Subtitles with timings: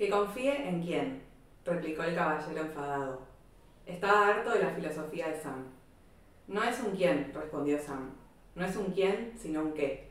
[0.00, 1.22] Que confíe en quién,
[1.62, 3.20] replicó el caballero enfadado.
[3.84, 5.66] Estaba harto de la filosofía de Sam.
[6.48, 8.12] No es un quién, respondió Sam.
[8.54, 10.08] No es un quién, sino un qué.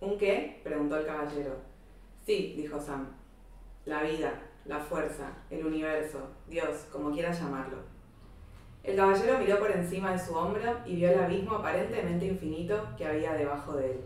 [0.00, 0.60] ¿Un qué?
[0.64, 1.54] preguntó el caballero.
[2.26, 3.10] Sí, dijo Sam.
[3.84, 6.18] La vida, la fuerza, el universo,
[6.48, 7.78] Dios, como quieras llamarlo.
[8.82, 13.06] El caballero miró por encima de su hombro y vio el abismo aparentemente infinito que
[13.06, 14.00] había debajo de él.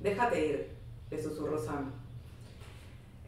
[0.00, 0.76] Déjate ir,
[1.10, 1.99] le susurró Sam.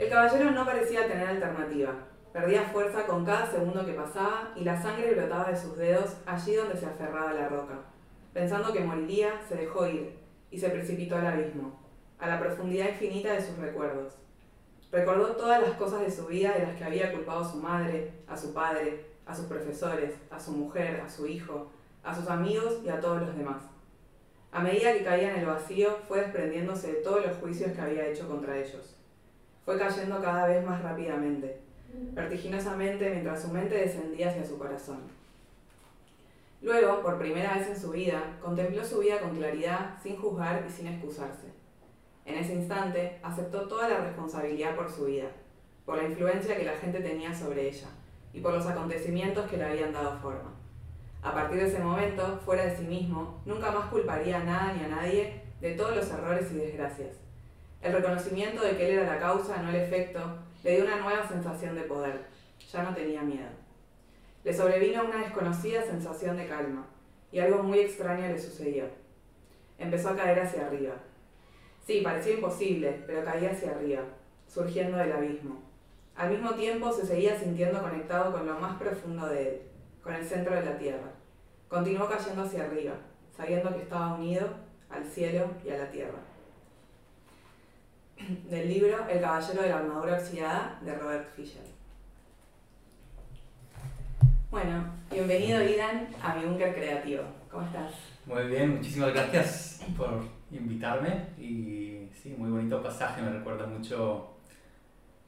[0.03, 1.95] El caballero no parecía tener alternativa.
[2.33, 6.56] Perdía fuerza con cada segundo que pasaba y la sangre brotaba de sus dedos allí
[6.56, 7.75] donde se aferraba la roca.
[8.33, 10.19] Pensando que moriría, se dejó ir
[10.51, 11.78] y se precipitó al abismo,
[12.19, 14.15] a la profundidad infinita de sus recuerdos.
[14.91, 18.11] Recordó todas las cosas de su vida de las que había culpado a su madre,
[18.27, 21.70] a su padre, a sus profesores, a su mujer, a su hijo,
[22.03, 23.62] a sus amigos y a todos los demás.
[24.50, 28.09] A medida que caía en el vacío, fue desprendiéndose de todos los juicios que había
[28.09, 28.97] hecho contra ellos.
[29.65, 31.61] Fue cayendo cada vez más rápidamente,
[32.12, 35.00] vertiginosamente mientras su mente descendía hacia su corazón.
[36.61, 40.70] Luego, por primera vez en su vida, contempló su vida con claridad, sin juzgar y
[40.70, 41.48] sin excusarse.
[42.25, 45.27] En ese instante, aceptó toda la responsabilidad por su vida,
[45.84, 47.89] por la influencia que la gente tenía sobre ella
[48.33, 50.53] y por los acontecimientos que le habían dado forma.
[51.23, 54.84] A partir de ese momento, fuera de sí mismo, nunca más culparía a nada ni
[54.84, 57.17] a nadie de todos los errores y desgracias.
[57.83, 60.20] El reconocimiento de que él era la causa, no el efecto,
[60.62, 62.27] le dio una nueva sensación de poder.
[62.70, 63.48] Ya no tenía miedo.
[64.44, 66.86] Le sobrevino una desconocida sensación de calma,
[67.33, 68.84] y algo muy extraño le sucedió.
[69.78, 70.94] Empezó a caer hacia arriba.
[71.84, 74.02] Sí, parecía imposible, pero caía hacia arriba,
[74.46, 75.61] surgiendo del abismo.
[76.14, 79.62] Al mismo tiempo se seguía sintiendo conectado con lo más profundo de él,
[80.05, 81.11] con el centro de la tierra.
[81.67, 82.94] Continuó cayendo hacia arriba,
[83.36, 84.46] sabiendo que estaba unido
[84.89, 86.31] al cielo y a la tierra.
[88.51, 91.62] Del libro El caballero de la armadura oxidada de Robert Fisher.
[94.51, 97.23] Bueno, bienvenido Idan a mi búnker creativo.
[97.51, 97.92] ¿Cómo estás?
[98.27, 104.36] Muy bien, muchísimas gracias por invitarme y sí, muy bonito pasaje, me recuerda mucho,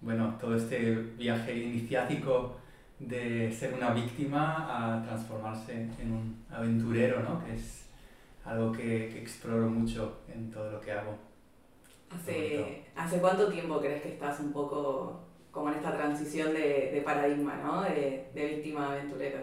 [0.01, 2.59] bueno, todo este viaje iniciático
[2.99, 7.45] de ser una víctima a transformarse en un aventurero, ¿no?
[7.45, 7.87] Que es
[8.45, 11.34] algo que, que exploro mucho en todo lo que hago.
[12.15, 15.21] ¿Hace, ¿Hace cuánto tiempo crees que estás un poco
[15.55, 17.83] como en esta transición de, de paradigma, ¿no?
[17.83, 19.39] De, de víctima aventurero.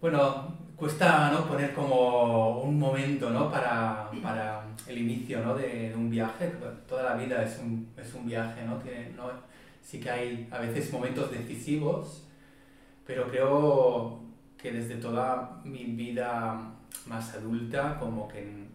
[0.00, 1.46] Bueno, cuesta ¿no?
[1.46, 3.50] poner como un momento ¿no?
[3.50, 5.54] para, para el inicio ¿no?
[5.54, 6.52] de, de, un viaje.
[6.88, 8.76] Toda la vida es un, es un viaje, ¿no?
[8.76, 9.24] Tiene, ¿no?
[9.82, 12.24] Sí que hay a veces momentos decisivos,
[13.04, 14.20] pero creo
[14.56, 16.72] que desde toda mi vida
[17.06, 18.66] más adulta como que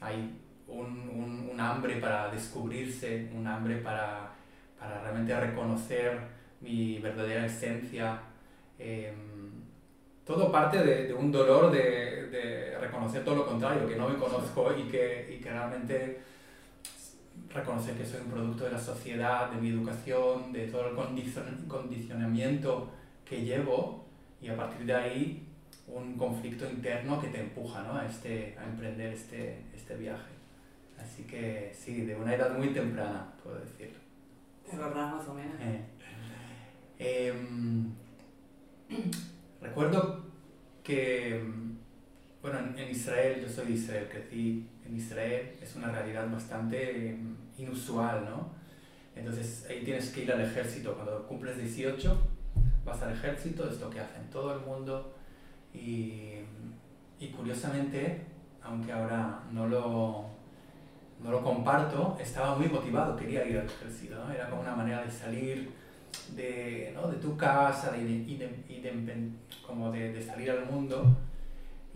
[0.00, 4.36] hay un, un, un hambre para descubrirse, un hambre para
[4.78, 6.18] para realmente reconocer
[6.60, 8.20] mi verdadera esencia.
[8.78, 9.12] Eh,
[10.24, 14.16] todo parte de, de un dolor de, de, reconocer todo lo contrario, que no me
[14.16, 16.20] conozco y que, y que realmente
[17.52, 21.64] reconocer que soy un producto de la sociedad, de mi educación, de todo el condicion
[21.68, 22.90] condicionamiento
[23.24, 24.04] que llevo
[24.42, 25.48] y a partir de ahí
[25.86, 27.96] un conflicto interno que te empuja ¿no?
[27.96, 30.35] a, este, a emprender este, este viaje.
[30.98, 33.92] Así que sí, de una edad muy temprana, puedo decir.
[34.68, 35.54] ¿Te acordás más o menos?
[35.60, 35.80] Eh,
[36.98, 37.32] eh,
[39.60, 40.24] recuerdo
[40.82, 41.40] que,
[42.42, 47.18] bueno, en, Israel, yo soy de Israel, crecí en Israel, es una realidad bastante eh,
[47.58, 48.54] inusual, ¿no?
[49.14, 52.28] Entonces ahí tienes que ir al ejército, cuando cumples 18
[52.84, 55.14] vas al ejército, es lo que hacen todo el mundo
[55.72, 56.34] y,
[57.18, 58.26] y curiosamente,
[58.62, 60.35] aunque ahora no lo,
[61.22, 64.32] no lo comparto, estaba muy motivado, quería ir al ejército, ¿no?
[64.32, 65.70] Era como una manera de salir
[66.34, 67.08] de, ¿no?
[67.08, 69.30] de tu casa, de, de, de,
[69.66, 71.16] como de, salir al mundo.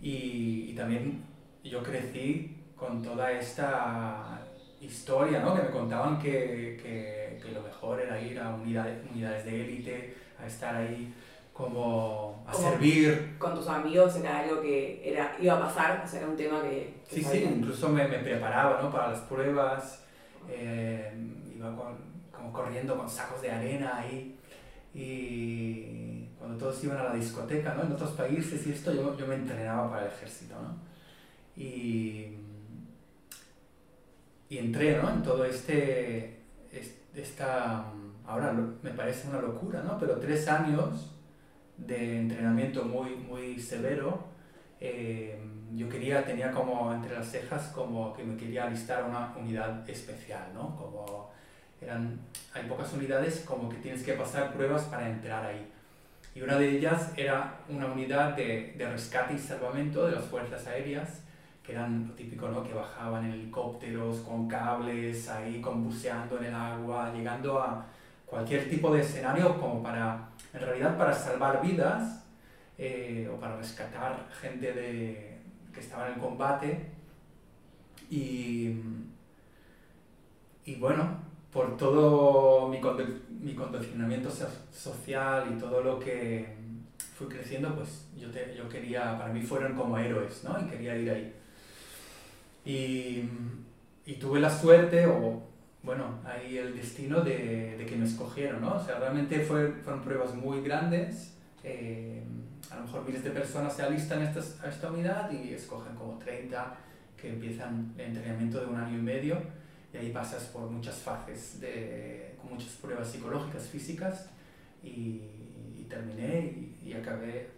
[0.01, 1.23] Y, y, también
[1.63, 4.41] yo crecí con toda esta
[4.81, 5.55] historia, ¿no?
[5.55, 10.15] Que me contaban que, que, que lo mejor era ir a unidades, unidades de élite,
[10.41, 11.13] a estar ahí
[11.53, 13.35] como a como servir.
[13.37, 16.61] Con tus amigos era algo que era, iba a pasar, o sea, era un tema
[16.61, 17.01] que...
[17.07, 17.41] que sí, sabía.
[17.41, 18.91] sí, incluso me, me, preparaba ¿no?
[18.91, 20.03] para las pruebas,
[20.49, 21.13] eh,
[21.55, 21.97] iba con,
[22.31, 24.37] como corriendo con sacos de arena ahí
[24.93, 27.83] y cuando todos iban a la discoteca, ¿no?
[27.83, 30.75] En otros países y esto yo, yo me entrenaba para el ejército, ¿no?
[31.55, 32.35] Y,
[34.49, 35.09] y entré, ¿no?
[35.09, 36.41] En todo este,
[37.15, 37.85] esta,
[38.25, 39.97] ahora me parece una locura, ¿no?
[39.99, 41.11] Pero tres años
[41.77, 44.25] de entrenamiento muy, muy severo,
[44.79, 45.39] eh,
[45.75, 50.51] yo quería, tenía como entre las cejas como que me quería alistar una unidad especial,
[50.53, 50.75] ¿no?
[50.75, 51.29] Como
[51.79, 52.19] eran,
[52.53, 55.71] hay pocas unidades como que tienes que pasar pruebas para entrar ahí.
[56.33, 60.65] Y una de ellas era una unidad de, de rescate y salvamento de las fuerzas
[60.67, 61.21] aéreas,
[61.63, 62.63] que eran lo típico, ¿no?
[62.63, 67.85] Que bajaban helicópteros con cables, ahí con buceando en el agua, llegando a
[68.31, 72.23] cualquier tipo de escenario como para, en realidad, para salvar vidas
[72.77, 75.41] eh, o para rescatar gente de,
[75.73, 76.91] que estaba en el combate.
[78.09, 78.79] Y,
[80.63, 81.17] y bueno,
[81.51, 82.79] por todo mi,
[83.41, 84.29] mi condicionamiento
[84.71, 86.55] social y todo lo que
[87.13, 90.57] fui creciendo, pues yo, te, yo quería, para mí fueron como héroes, ¿no?
[90.57, 91.33] Y quería ir ahí.
[92.63, 93.29] Y,
[94.09, 95.50] y tuve la suerte, o
[95.83, 98.75] bueno, ahí el destino de, de, que me escogieron, ¿no?
[98.75, 101.33] O sea, realmente fue, fueron pruebas muy grandes.
[101.63, 102.23] Eh,
[102.69, 105.95] a lo mejor miles de personas se alistan a esta, a esta unidad y escogen
[105.95, 106.75] como 30
[107.17, 109.37] que empiezan el entrenamiento de un año y medio
[109.93, 114.29] y ahí pasas por muchas fases de, con muchas pruebas psicológicas, físicas
[114.83, 115.21] y,
[115.77, 117.49] y terminé y, y, acabé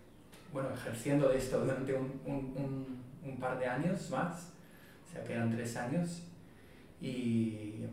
[0.52, 4.52] bueno, ejerciendo de esto durante un, un, un, par de años más,
[5.08, 6.24] o sea que eran tres años
[7.02, 7.86] y,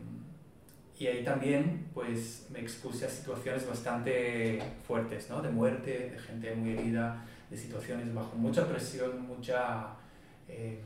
[1.01, 5.41] y ahí también pues me expuse a situaciones bastante fuertes, ¿no?
[5.41, 9.95] de muerte, de gente muy herida, de situaciones bajo mucha presión, mucha...
[10.47, 10.79] Eh,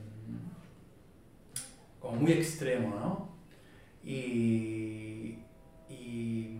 [1.99, 3.29] como muy extremo, ¿no?
[4.05, 5.39] Y,
[5.89, 6.59] y,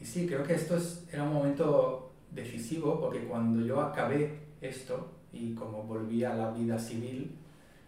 [0.00, 5.54] sí, creo que esto es, era un momento decisivo porque cuando yo acabé esto y
[5.54, 7.36] como volví a la vida civil,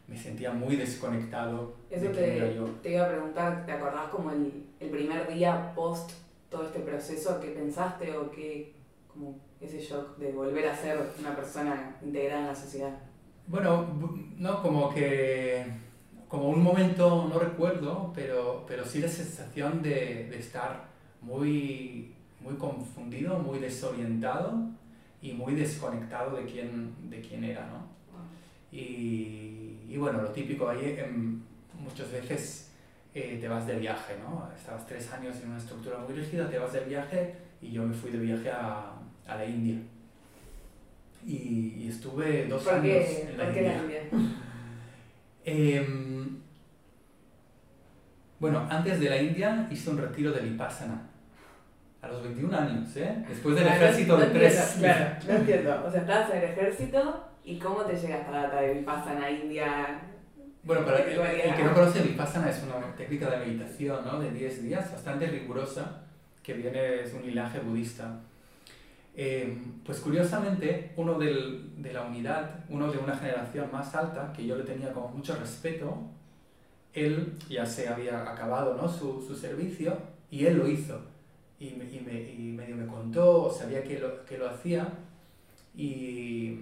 [0.06, 1.74] me sentía muy desconectado.
[1.90, 2.64] Eso de te, yo.
[2.82, 6.12] te iba a preguntar, ¿te acordás como el, el, primer día post
[6.50, 8.74] todo este proceso que pensaste o que
[9.08, 12.98] como ese shock de volver a ser una persona integrada en la sociedad?
[13.46, 13.86] Bueno,
[14.36, 15.64] no, como que
[16.28, 20.88] como un momento, no recuerdo, pero, pero sí la sensación de, de estar
[21.22, 24.70] muy, muy confundido, muy desorientado
[25.22, 27.93] y muy desconectado de quién, de quién era, ¿no?
[28.74, 31.40] Y, y, bueno, lo típico ahí, em,
[31.78, 32.72] muchas veces
[33.14, 34.48] eh, te vas de viaje, ¿no?
[34.56, 37.94] Estabas tres años en una estructura muy rígida, te vas de viaje y yo me
[37.94, 38.92] fui de viaje a,
[39.28, 39.76] a la India.
[41.24, 43.76] Y, y estuve dos ¿Por años qué, en la ¿por qué India.
[43.76, 44.00] la India?
[45.46, 45.86] Eh,
[48.40, 51.02] bueno, antes de la India hice un retiro de Vipassana.
[52.00, 53.22] A los 21 años, ¿eh?
[53.28, 54.74] Después del Claro, ejército no de tres...
[54.74, 55.84] entiendo, Claro, no entiendo.
[55.86, 60.00] O sea, estabas en el ejército y cómo te llega esta data de Vipassana India.
[60.62, 64.18] Bueno, para el, el que no conoce Vipassana es una técnica de meditación, ¿no?
[64.18, 66.04] De 10 días, bastante rigurosa,
[66.42, 68.20] que viene, es un linaje budista.
[69.16, 74.46] Eh, pues curiosamente, uno del, de la unidad, uno de una generación más alta, que
[74.46, 75.98] yo le tenía como mucho respeto,
[76.94, 78.88] él ya se había acabado ¿no?
[78.88, 79.98] su, su servicio
[80.30, 81.00] y él lo hizo.
[81.60, 84.88] Y, me, y, me, y medio me contó, sabía que lo, que lo hacía
[85.76, 86.58] y,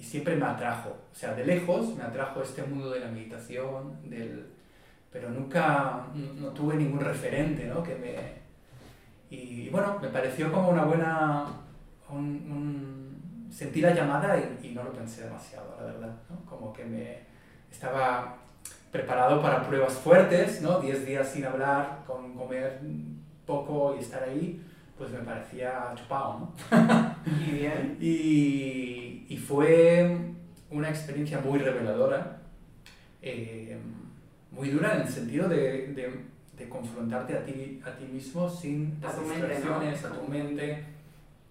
[0.00, 0.96] y siempre me atrajo.
[1.12, 4.48] O sea, de lejos me atrajo este mundo de la meditación, del,
[5.12, 7.82] pero nunca no, tuve ningún referente ¿no?
[7.82, 8.40] que me...
[9.28, 11.46] Y bueno, me pareció como una buena...
[12.08, 16.16] Un, un, sentí la llamada y, y, no lo pensé demasiado, la verdad.
[16.30, 16.44] ¿no?
[16.46, 17.18] Como que me
[17.70, 18.38] estaba
[18.90, 20.80] preparado para pruebas fuertes, ¿no?
[20.80, 22.80] 10 días sin hablar, con comer
[23.46, 24.64] poco y estar ahí,
[25.00, 27.16] pues me parecía chupado, ¿no?
[27.48, 27.96] Y bien.
[28.02, 30.14] y, y, fue
[30.70, 32.42] una experiencia muy reveladora,
[33.22, 33.78] eh,
[34.50, 36.20] muy dura en el sentido de, de,
[36.58, 40.08] de, confrontarte a ti, a ti mismo sin A tu mente, distracciones, ¿no?
[40.08, 40.84] a tu mente.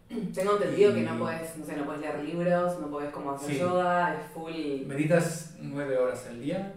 [0.35, 3.31] Tengo entendido que Y- no puedes, no sé, no puedes leer libros, no puedes como
[3.31, 3.57] hacer Sí.
[3.59, 4.85] yoga, es full.
[4.85, 6.71] Meditas nueve horas al día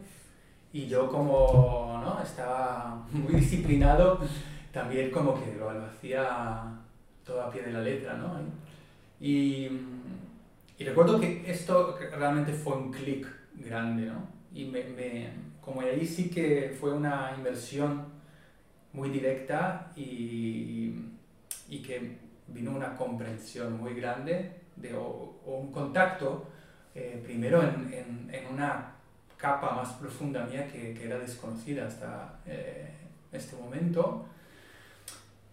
[0.73, 2.23] y yo como ¿no?
[2.23, 4.21] estaba muy disciplinado,
[4.73, 6.81] también como que lo, lo hacía
[7.25, 8.39] todo a pie de la letra, ¿no?
[9.21, 9.69] Y,
[10.79, 14.27] y recuerdo que esto realmente fue un clic grande, ¿no?
[14.53, 18.07] Y me, me, como ahí sí que fue una inversión
[18.93, 20.95] muy directa y,
[21.69, 26.47] y que vino una comprensión muy grande de, o, o un contacto
[26.95, 28.93] eh, primero en, en, en, una
[29.39, 32.91] capa más profunda mía que, que era desconocida hasta eh,
[33.33, 34.27] este momento.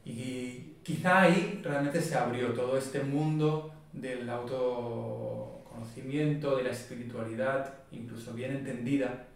[0.06, 8.34] Y quizá ahí realmente se abrió todo este mundo del autoconocimiento, de la espiritualidad, incluso
[8.34, 9.28] bien entendida,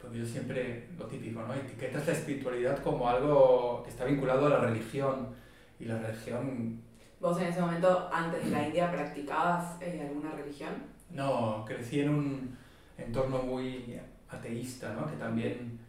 [0.00, 1.54] porque yo siempre, lo típico, ¿no?
[1.54, 5.28] Etiquetas la espiritualidad como algo que está vinculado a la religión,
[5.80, 6.80] y la religión...
[7.20, 10.70] ¿Vos en ese momento, antes de la India, practicabas eh, alguna religión?
[11.10, 12.56] No, crecí en un
[12.96, 13.98] entorno muy
[14.28, 15.10] ateísta, ¿no?
[15.10, 15.80] Que también...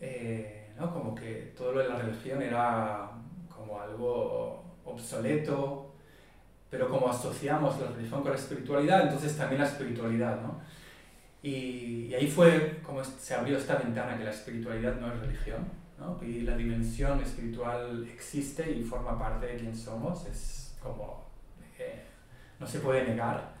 [0.00, 0.92] Eh, ¿no?
[0.92, 3.10] Como que todo lo de la religión era
[3.70, 5.94] como algo obsoleto,
[6.68, 10.60] pero como asociamos la religión con la espiritualidad, entonces también la espiritualidad, ¿no?
[11.42, 15.68] Y, y ahí fue como se abrió esta ventana que la espiritualidad no es religión,
[15.98, 16.18] ¿no?
[16.22, 21.24] Y la dimensión espiritual existe y forma parte de quien somos, es como,
[21.78, 22.02] eh,
[22.58, 23.52] no se puede negar.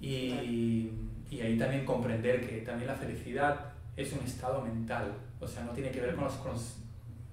[0.00, 0.90] Y,
[1.30, 5.72] y ahí también comprender que también la felicidad es un estado mental, o sea, no
[5.72, 6.34] tiene que ver con, los,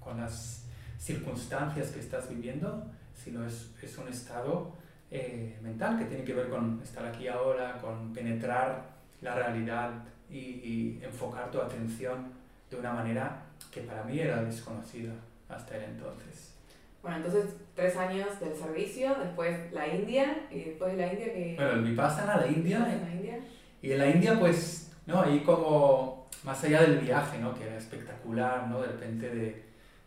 [0.00, 0.65] con, las
[0.98, 2.84] circunstancias que estás viviendo,
[3.14, 4.72] sino es, es un estado
[5.10, 9.90] eh, mental que tiene que ver con estar aquí ahora, con penetrar la realidad
[10.28, 12.32] y, y, enfocar tu atención
[12.70, 15.12] de una manera que para mí era desconocida
[15.48, 16.54] hasta el entonces.
[17.02, 21.54] Bueno, entonces tres años del servicio, después la India y después de la India que...
[21.56, 22.80] Bueno, el Vipassana, la India.
[22.80, 23.38] la India?
[23.80, 27.54] Y en la India pues, no, ahí como más allá del viaje, ¿no?
[27.54, 28.80] Que era espectacular, ¿no?
[28.80, 29.65] De repente de,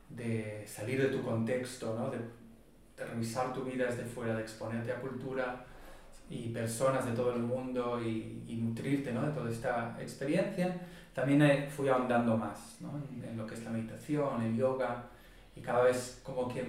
[0.09, 2.09] de salir de tu contexto, ¿no?
[2.09, 2.17] De,
[2.99, 5.65] de revisar tu vida desde fuera, de exponerte a cultura
[6.29, 9.23] y personas de todo el mundo y, y nutrirte ¿no?
[9.23, 10.75] de toda esta experiencia,
[11.13, 12.91] también eh, fui ahondando más ¿no?
[13.11, 15.05] en, en, lo que es la meditación, el yoga,
[15.55, 16.63] y cada vez como que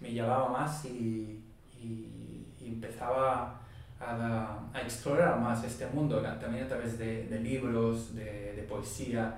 [0.00, 1.42] me llamaba más y,
[1.80, 3.60] y, y empezaba
[3.98, 9.34] a, a, explorar más este mundo, también a través de, de libros, de, de, poesía,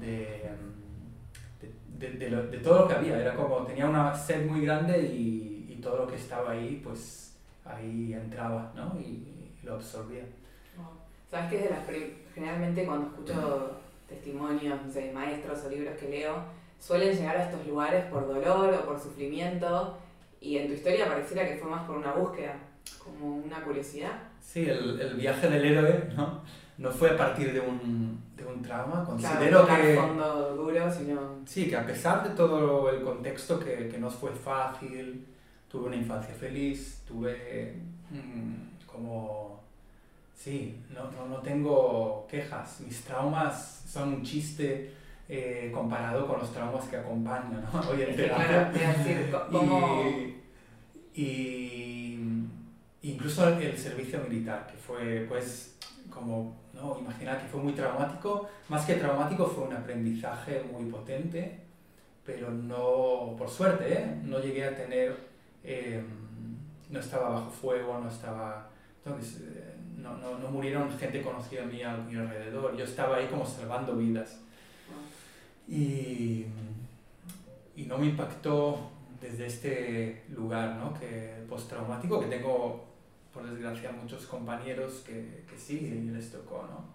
[0.00, 0.50] de,
[1.98, 3.20] de, de, todo lo que había.
[3.20, 7.36] Era como, tenía una sed muy grande y, y todo lo que estaba ahí, pues
[7.64, 8.98] ahí entraba ¿no?
[9.00, 9.30] y,
[9.62, 10.24] lo absorbía.
[11.30, 11.80] Sabes que de las
[12.34, 16.36] generalmente cuando escucho testimonios de maestros o libros que leo,
[16.78, 19.96] suelen llegar a estos lugares por dolor o por sufrimiento
[20.38, 22.56] y en tu historia pareciera que fue más por una búsqueda,
[23.02, 24.12] como una curiosidad.
[24.38, 26.42] Sí, el, el viaje del héroe ¿no?
[26.78, 29.94] No fue a partir de un, de un trauma, considero claro, que...
[29.94, 31.38] fondo duro, sino...
[31.46, 35.24] Sí, que a pesar de todo el contexto que, que no fue fácil,
[35.68, 37.76] tuve una infancia feliz, tuve
[38.10, 39.62] mmm, como...
[40.36, 42.80] Sí, no, no, no, tengo quejas.
[42.80, 44.92] Mis traumas son un chiste
[45.28, 47.80] eh, comparado con los traumas que acompaño ¿no?
[47.88, 48.70] hoy en terapia.
[48.70, 50.04] Claro, decir, ¿cómo...
[51.14, 52.48] y, y,
[53.02, 55.74] incluso el servicio militar, que fue pues
[56.14, 58.48] como, no, imagina que fue muy traumático.
[58.68, 61.60] Más que traumático fue un aprendizaje muy potente,
[62.24, 64.20] pero no, por suerte, ¿eh?
[64.22, 66.04] no llegué a tener eh,
[66.90, 68.68] no estaba bajo fuego, no estaba...
[69.04, 73.26] Entonces, eh, no, no, no, murieron gente conocida a mí mi alrededor, yo estaba ahí
[73.26, 74.40] como salvando vidas.
[75.66, 76.44] Y,
[77.76, 78.90] y no me impactó
[79.20, 80.92] desde este lugar, ¿no?
[80.94, 82.84] Que postraumático, que tengo,
[83.34, 86.94] por desgracia, muchos compañeros que, que sí, y les tocó, ¿no?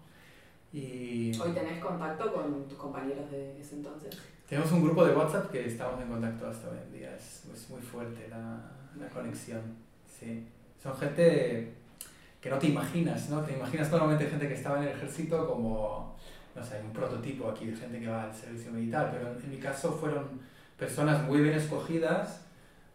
[0.72, 1.38] Y...
[1.38, 4.16] ¿Hoy tenés contacto con tus compañeros de ese entonces?
[4.48, 7.68] Tenemos un grupo de WhatsApp que estamos en contacto hasta hoy en día, es, es
[7.68, 8.58] muy fuerte la,
[8.98, 9.60] la, conexión.
[10.06, 10.46] Sí.
[10.82, 11.74] Son gente
[12.40, 13.42] que no te imaginas, ¿no?
[13.42, 16.16] Te imaginas normalmente gente que estaba en el ejército como,
[16.56, 19.58] no sé, un prototipo aquí de gente que va al servicio militar, pero en mi
[19.58, 20.40] caso fueron
[20.78, 22.46] personas muy bien escogidas,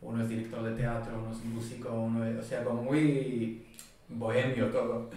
[0.06, 3.66] uno es director de teatro, uno es músico, uno es, o sea, como muy
[4.08, 5.10] bohemio todo.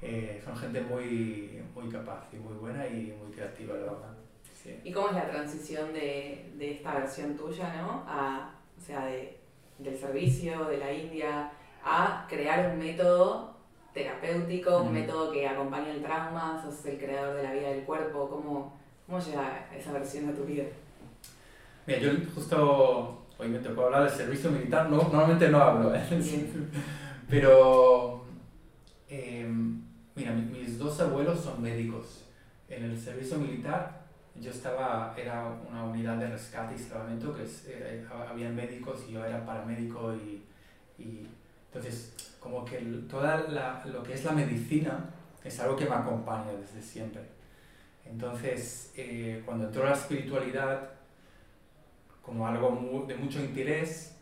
[0.00, 4.16] Eh, son gente muy, muy capaz y muy buena y muy creativa, la verdad.
[4.52, 4.78] Sí.
[4.84, 8.04] ¿Y cómo es la transición de, de esta versión tuya, ¿no?
[8.06, 9.38] A, o sea, de,
[9.78, 11.50] del servicio, de la India,
[11.84, 13.56] a crear un método
[13.92, 14.86] terapéutico, mm.
[14.86, 18.78] un método que acompaña el trauma, sos el creador de la vida del cuerpo, ¿cómo,
[19.06, 20.64] cómo llega esa versión de tu vida?
[21.86, 26.02] Mira, yo justo hoy me tocó hablar del servicio militar, no, normalmente no hablo, ¿eh?
[27.28, 28.24] pero
[29.08, 29.46] eh,
[30.14, 32.24] mira, mis dos abuelos son médicos.
[32.68, 34.02] En el servicio militar
[34.40, 39.12] yo estaba, era una unidad de rescate y salvamento, que es, eh, había médicos y
[39.12, 40.42] yo era paramédico y,
[40.98, 41.26] y
[41.66, 45.10] entonces como que toda la, lo que es la medicina
[45.44, 47.22] es algo que me acompaña desde siempre.
[48.04, 50.90] Entonces eh, cuando entró la espiritualidad
[52.22, 54.16] como algo muy, de mucho interés,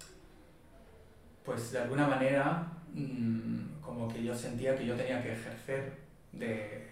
[1.45, 5.93] pues de alguna manera mmm, como que yo sentía que yo tenía que ejercer
[6.33, 6.89] de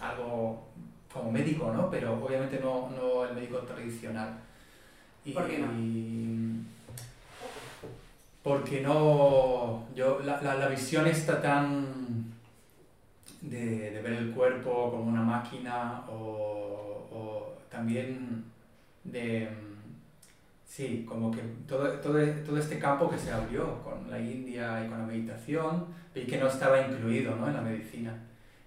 [0.00, 0.68] algo
[1.12, 1.90] como médico, ¿no?
[1.90, 4.38] Pero obviamente no, no el médico tradicional.
[5.24, 5.72] Y, ¿Por qué no?
[5.72, 6.66] Y,
[8.42, 12.34] porque no, yo, la, la, la visión está tan
[13.40, 18.44] de, de, ver el cuerpo como una máquina o, o también
[19.04, 19.48] de,
[20.74, 24.88] sí, como que todo, todo, todo este campo que se abrió con la India y
[24.88, 27.46] con la meditación, y que no estaba incluido ¿no?
[27.46, 28.12] en la medicina.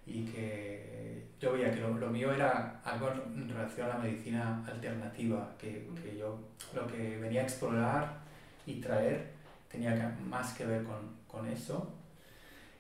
[0.06, 4.66] y que yo veía que lo, lo, mío era algo en relación a la medicina
[4.66, 6.40] alternativa, que, que, yo
[6.74, 8.20] lo que venía a explorar
[8.66, 9.34] y traer
[9.70, 10.96] tenía que, más que ver con,
[11.28, 11.92] con eso.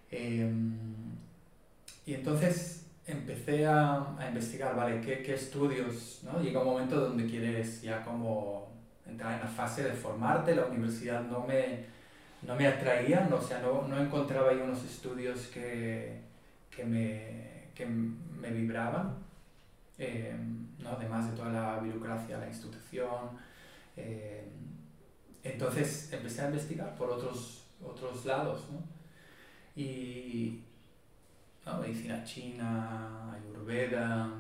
[0.10, 0.50] Eh,
[2.06, 5.02] y entonces empecé a, a investigar, ¿vale?
[5.02, 6.22] ¿Qué, ¿Qué, estudios?
[6.24, 6.42] ¿no?
[6.42, 8.67] Llega un momento donde quieres ya como
[9.10, 11.86] entrar en la fase de formarte, la universidad no me,
[12.42, 16.22] no me atraía, no, o sea, no, no encontraba ahí unos estudios que,
[16.70, 19.16] que, me, que me vibraban,
[19.98, 20.36] eh,
[20.80, 20.92] ¿no?
[20.92, 23.30] además de toda la burocracia, la institución.
[23.96, 24.46] Eh,
[25.44, 28.84] entonces empecé a investigar por otros, otros lados, ¿no?
[29.76, 30.64] Y,
[31.82, 34.32] medicina china, ayurveda,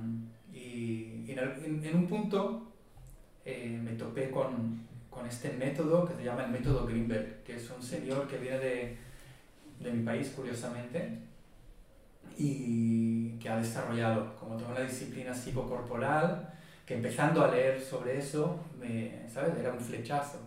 [0.53, 2.66] y, en, en, un punto
[3.49, 4.77] eh, me topé con,
[5.09, 8.59] con, este método que se llama el método Greenberg, que es un señor que viene
[8.59, 8.97] de,
[9.79, 11.17] de mi país, curiosamente,
[12.37, 16.53] y que ha desarrollado como toda una disciplina psicocorporal,
[16.85, 19.57] que empezando a leer sobre eso, me, ¿sabes?
[19.57, 20.39] Era un flechazo,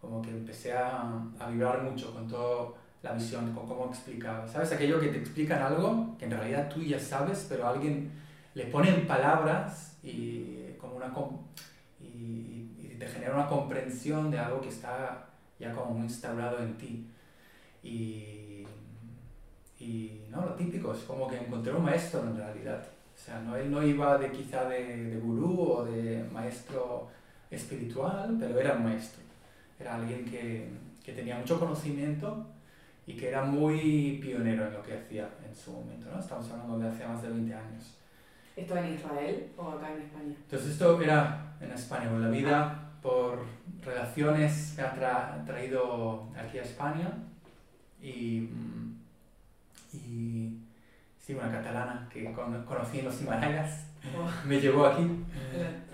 [0.00, 2.68] como que empecé a, a vibrar mucho con toda
[3.02, 4.70] la visión, con cómo explicaba, ¿sabes?
[4.70, 8.12] Aquello que te explican algo que en realidad tú ya sabes, pero alguien
[8.54, 11.12] le pone en palabras y como una
[12.14, 15.26] y, y te genera una comprensión de algo que está
[15.58, 17.06] ya como instaurado en ti.
[17.82, 18.64] Y,
[19.78, 22.82] y no, lo típico es como que encontré un maestro en realidad.
[23.14, 27.08] O sea, no, él no iba de quizá de, de gurú o de maestro
[27.50, 29.22] espiritual, pero era un maestro.
[29.78, 30.70] Era alguien que,
[31.04, 32.46] que tenía mucho conocimiento
[33.06, 36.18] y que era muy pionero en lo que hacía en su momento, ¿no?
[36.18, 37.98] Estamos hablando de hace más de 20 años.
[38.56, 40.34] ¿Esto en Israel o acá en España?
[40.44, 43.44] Entonces esto era en España, con la vida por
[43.82, 47.12] relaciones que ha tra traído aquí a España
[48.00, 48.48] y,
[49.92, 50.58] y
[51.18, 54.30] sí, una catalana que con conocí en los Himalayas oh.
[54.46, 55.02] me llevó aquí.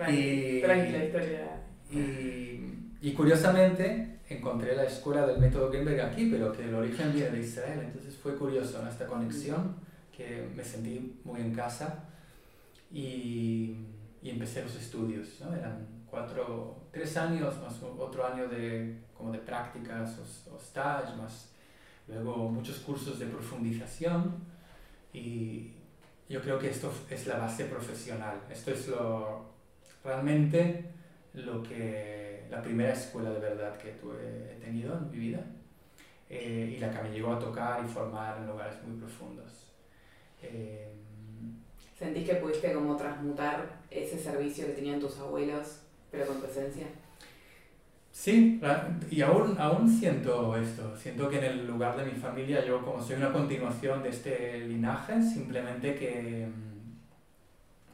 [0.08, 1.62] y, tranquila historia.
[1.90, 2.60] Y,
[3.00, 7.40] y curiosamente encontré la escuela del método Greenberg aquí, pero que el origen viene de
[7.40, 7.80] Israel.
[7.86, 9.76] Entonces fue curioso esta conexión,
[10.14, 12.04] que me sentí muy en casa
[12.90, 13.76] y,
[14.22, 15.40] y empecé los estudios.
[15.40, 15.54] ¿no?
[15.54, 21.50] Eran cuatro, tres años más otro año de, como de prácticas o, o stage, más
[22.08, 24.34] luego muchos cursos de profundización
[25.12, 25.72] y
[26.28, 28.40] yo creo que esto es la base profesional.
[28.50, 29.50] Esto es lo
[30.04, 30.90] realmente
[31.34, 35.40] lo que la primera escuela de verdad que tuve, he tenido en mi vida
[36.28, 39.72] eh, y la que me llegó a tocar y formar en lugares muy profundos.
[40.42, 40.99] Eh,
[42.00, 46.86] ¿Sentís que pudiste como transmutar ese servicio que tenían tus abuelos, pero con presencia?
[48.10, 48.58] Sí,
[49.10, 53.02] y aún, aún siento esto, siento que en el lugar de mi familia yo como
[53.02, 56.48] soy una continuación de este linaje, simplemente que,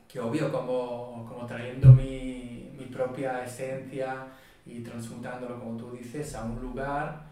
[0.07, 4.29] que obvio como, como trayendo mi, mi propia esencia
[4.65, 7.25] y transmutándolo, como tú dices, a un lugar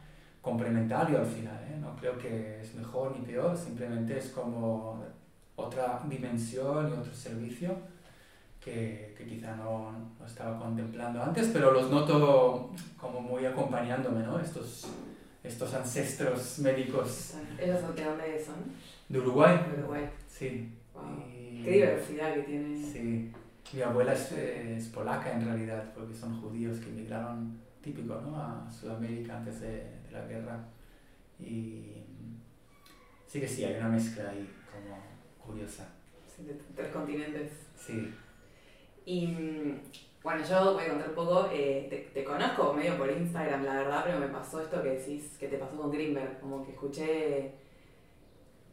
[0.43, 1.65] complementario al final.
[1.71, 1.79] ¿eh?
[1.81, 5.05] No creo que es mejor ni peor, simplemente es como
[5.57, 7.77] otra dimensión y otro servicio
[8.65, 14.41] que, que quizá no, no, estaba contemplando antes, pero los noto como muy acompañándome, ¿no?
[14.41, 14.89] Estos,
[15.43, 17.35] estos ancestros médicos.
[17.61, 18.57] ¿Ellos de dónde son?
[19.09, 19.61] De Uruguay.
[19.71, 20.11] De Uruguay.
[20.27, 20.73] Sí.
[21.29, 21.63] Y...
[21.63, 22.77] Qué diversidad que tiene.
[22.77, 23.33] Sí.
[23.75, 28.37] Mi abuela es, es, polaca en realidad, porque son judíos que emigraron típico ¿no?
[28.37, 30.65] a Sudamérica antes de, de, la guerra.
[31.41, 31.93] Y
[33.27, 35.14] sí que sí, hay una mezcla ahí como
[35.47, 35.89] curiosa.
[36.35, 37.53] Sí, de tres continentes.
[37.77, 38.13] Sí.
[39.07, 39.75] Y
[40.23, 43.75] bueno, yo voy a contar un poco, eh, te, te, conozco medio por Instagram, la
[43.75, 47.53] verdad, pero me pasó esto que decís, que te pasó con Greenberg, como que escuché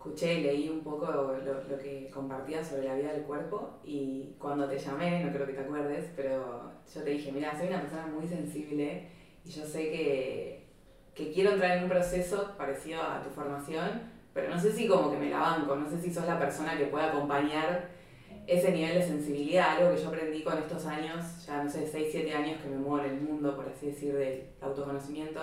[0.01, 4.33] escuché y leí un poco lo, lo, que compartías sobre la vida del cuerpo y
[4.39, 7.81] cuando te llamé, no creo que te acuerdes, pero yo te dije, mira, soy una
[7.81, 9.09] persona muy sensible
[9.45, 10.65] y yo sé que,
[11.13, 14.01] que quiero entrar en un proceso parecido a tu formación,
[14.33, 16.77] pero no sé si como que me la banco, no sé si sos la persona
[16.77, 17.89] que puede acompañar
[18.47, 22.07] ese nivel de sensibilidad, algo que yo aprendí con estos años, ya no sé, 6,
[22.11, 25.41] 7 años que me muevo en el mundo, por así decir, del autoconocimiento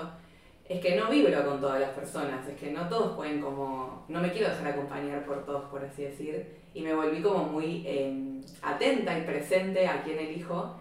[0.69, 4.21] es que no vibro con todas las personas, es que no todos pueden como, no
[4.21, 8.43] me quiero dejar acompañar por todos, por así decir, y me volví como muy eh,
[8.63, 10.77] atenta y presente a quien elijo,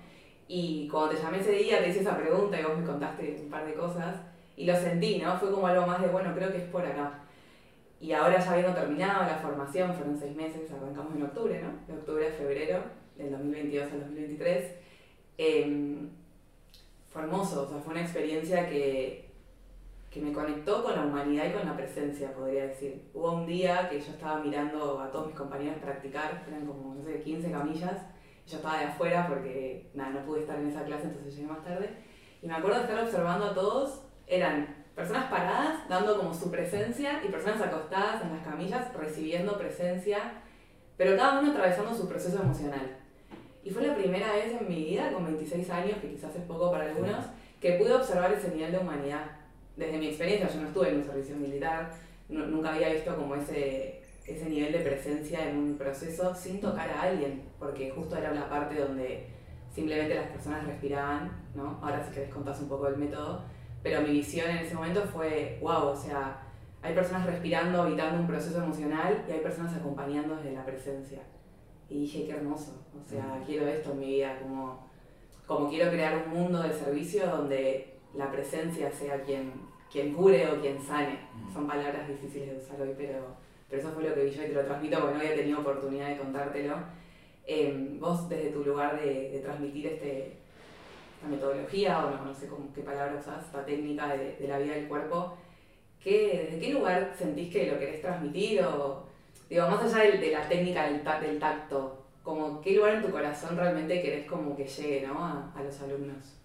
[0.50, 3.50] y cuando te llamé ese día te hice esa pregunta y vos me contaste un
[3.50, 4.18] par de cosas,
[4.58, 5.38] y lo sentí, ¿no?
[5.40, 7.22] Fue como algo más de, bueno, creo que es por acá.
[8.00, 11.72] Y ahora ya habiendo terminado la formación, fueron seis meses, arrancamos en octubre, ¿no?
[11.88, 12.84] De octubre a febrero,
[13.16, 14.76] del 2022 al 2023,
[15.40, 15.98] eh,
[17.10, 19.28] fue hermoso, o sea, fue una experiencia que
[20.10, 23.10] que me conectó con la humanidad y con la presencia, podría decir.
[23.14, 27.04] Hubo un día que yo estaba mirando a todos mis compañeros practicar, eran como, no
[27.04, 28.02] sé, 15 camillas,
[28.48, 31.64] yo estaba de afuera porque, nada, no pude estar en esa clase, entonces llegué más
[31.64, 31.90] tarde,
[32.42, 37.22] y me acuerdo de estar observando a todos, eran personas paradas dando como su presencia
[37.24, 40.18] y personas acostadas en las camillas recibiendo presencia,
[40.98, 42.98] pero cada uno atravesando su proceso emocional.
[43.64, 46.72] Y fue la primera vez en mi vida, con 26 años, que quizás es poco
[46.72, 47.26] para algunos,
[47.62, 49.26] que pude observar ese nivel de humanidad.
[49.76, 51.92] Desde mi experiencia, yo no estuve en un servicio militar,
[52.28, 57.04] nunca había visto como ese, ese nivel de presencia en un proceso sin tocar a
[57.04, 59.28] alguien, porque justo era la parte donde
[59.72, 61.80] simplemente las personas respiraban, ¿no?
[61.84, 63.44] Ahora si querés contás un poco el método,
[63.88, 66.42] pero mi visión en ese momento fue, wow, o sea,
[66.82, 71.20] hay personas respirando, habitando un proceso emocional y hay personas acompañando desde la presencia.
[71.90, 74.90] Y dije, qué hermoso, o sea, quiero esto en mi vida, como,
[75.46, 79.54] como quiero crear un mundo de servicio donde la presencia sea quien,
[79.90, 81.20] quien cure o quien sane.
[81.54, 83.38] Son palabras difíciles de usar hoy, pero,
[83.70, 85.60] pero eso fue lo que vi yo y te lo transmito porque no había tenido
[85.62, 86.76] oportunidad de contártelo.
[87.46, 90.40] Em, vos desde tu lugar de, de transmitir este,
[91.18, 94.76] esta metodología, o no, sé cómo, qué palabra usás, esta técnica de, de, la vida
[94.76, 95.36] del cuerpo,
[96.02, 98.62] ¿qué, ¿desde qué lugar sentís que lo querés transmitir?
[98.62, 99.04] O,
[99.50, 103.10] digo, más allá de, de la técnica del, del, tacto, como qué lugar en tu
[103.10, 105.26] corazón realmente querés como que llegue ¿no?
[105.26, 106.36] a, a los alumnos.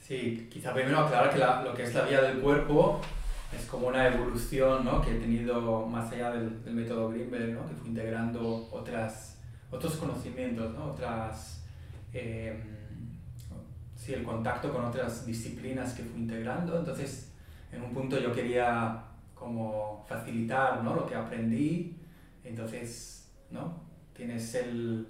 [0.00, 3.00] Sí, quizá primero aclarar que la, lo que es la vía del cuerpo
[3.54, 5.02] es como una evolución ¿no?
[5.02, 7.68] que he tenido más allá del, del método Greenberg, ¿no?
[7.68, 9.38] que fue integrando otras,
[9.70, 10.86] otros conocimientos, ¿no?
[10.86, 11.62] otras,
[12.14, 12.58] eh,
[14.02, 16.76] sí, el contacto con otras disciplinas que fui integrando.
[16.76, 17.30] Entonces,
[17.70, 20.94] en un punto yo quería como facilitar ¿no?
[20.94, 21.96] lo que aprendí.
[22.44, 23.80] Entonces, ¿no?
[24.12, 25.06] tienes el,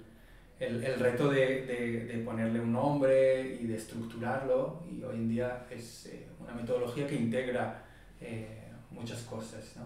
[0.59, 4.83] el, el reto de, de, de, ponerle un nombre y de estructurarlo.
[4.91, 7.83] Y hoy en día es eh, una metodología que integra
[8.21, 9.75] eh, muchas cosas.
[9.77, 9.85] ¿no?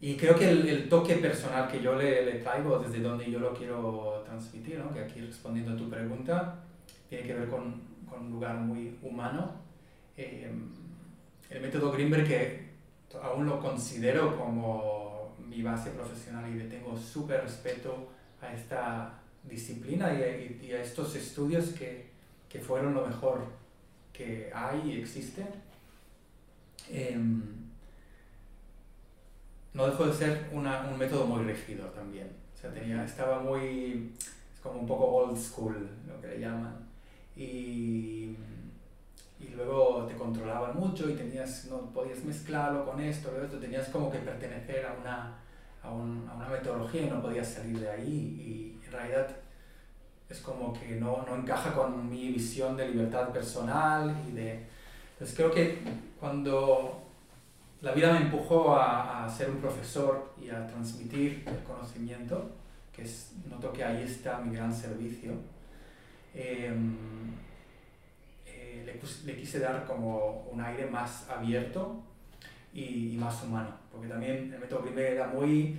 [0.00, 3.40] Y creo que el, el, toque personal que yo le, le, traigo, desde donde yo
[3.40, 4.94] lo quiero transmitir, ¿no?
[4.94, 6.60] que aquí respondiendo a tu pregunta,
[7.08, 9.52] tiene que ver con, con un lugar muy humano.
[10.16, 10.50] Eh,
[11.50, 12.68] el método Greenberg, que
[13.22, 18.08] aún lo considero como mi base profesional y le tengo súper respeto
[18.40, 22.10] a esta disciplina y, a estos estudios que,
[22.48, 23.46] que fueron lo mejor
[24.12, 25.46] que hay y existe.
[26.90, 27.18] Eh,
[29.74, 32.28] no dejó de ser una, un método muy rígido también.
[32.54, 36.87] O sea, tenía, estaba muy, es como un poco old school, lo que le llaman.
[37.38, 38.36] Y,
[39.40, 44.10] y luego te controlaban mucho y tenías, no podías mezclarlo con esto, esto, tenías como
[44.10, 45.38] que pertenecer a una,
[45.82, 48.78] a, un, a una metodología y no podías salir de ahí.
[48.82, 49.28] Y en realidad
[50.28, 54.66] es como que no, no encaja con mi visión de libertad personal y de...
[55.12, 55.78] Entonces creo que
[56.20, 57.02] cuando
[57.80, 62.50] la vida me empujó a, a, ser un profesor y a transmitir el conocimiento,
[62.92, 65.32] que es, noto que ahí está mi gran servicio.
[66.40, 66.72] Eh,
[68.46, 72.00] eh, le, le, quise dar como un aire más abierto
[72.72, 75.76] y, y, más humano, porque también el método primer era muy,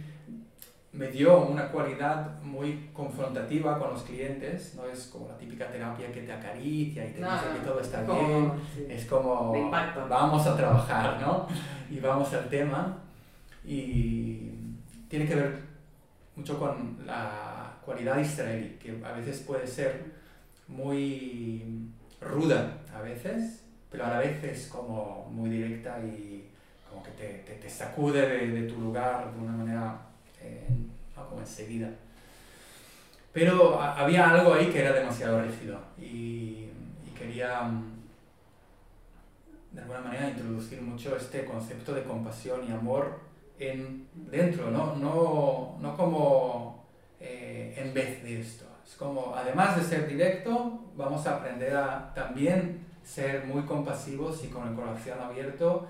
[0.92, 6.12] me dio una cualidad muy confrontativa con los clientes, no es como la típica terapia
[6.12, 8.86] que te acaricia y te no, dice que todo está como, bien, sí.
[8.90, 9.72] es como
[10.10, 11.48] vamos a trabajar, ¿no?
[11.90, 12.98] Y vamos al tema
[13.64, 14.50] y
[15.08, 15.62] tiene que ver
[16.36, 20.19] mucho con la cualidad israelí, que a veces puede ser
[20.70, 21.90] muy
[22.22, 26.48] ruda, a veces, pero a la vez es como muy directa y
[26.90, 30.00] como que te, te, sacude de, tu lugar de una manera
[30.42, 30.68] eh,
[31.16, 31.90] como enseguida.
[33.34, 36.68] Pero había algo ahí que era demasiado rígido y,
[37.06, 38.00] y, quería mm,
[39.72, 43.20] de alguna manera introducir mucho este concepto de compasión y amor
[43.60, 46.86] en, dentro, no, no, no como
[47.20, 48.66] eh, en vez de esto.
[48.90, 54.48] Es como, además de ser directo, vamos a aprender a también ser muy compasivos y
[54.48, 55.88] con el corazón abierto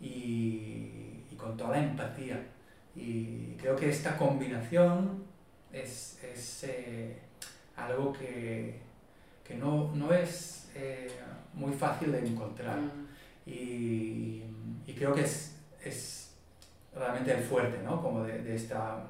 [0.00, 2.44] y, y con toda la empatía.
[2.96, 5.22] Y creo que esta combinación
[5.72, 7.20] es, es eh,
[7.76, 8.80] algo que,
[9.44, 11.08] que no, no, es eh,
[11.54, 12.78] muy fácil de encontrar.
[12.78, 13.06] Mm.
[13.46, 14.42] Y,
[14.88, 16.34] y, creo que es, es
[16.92, 18.02] realmente el fuerte, ¿no?
[18.02, 19.06] Como de, de esta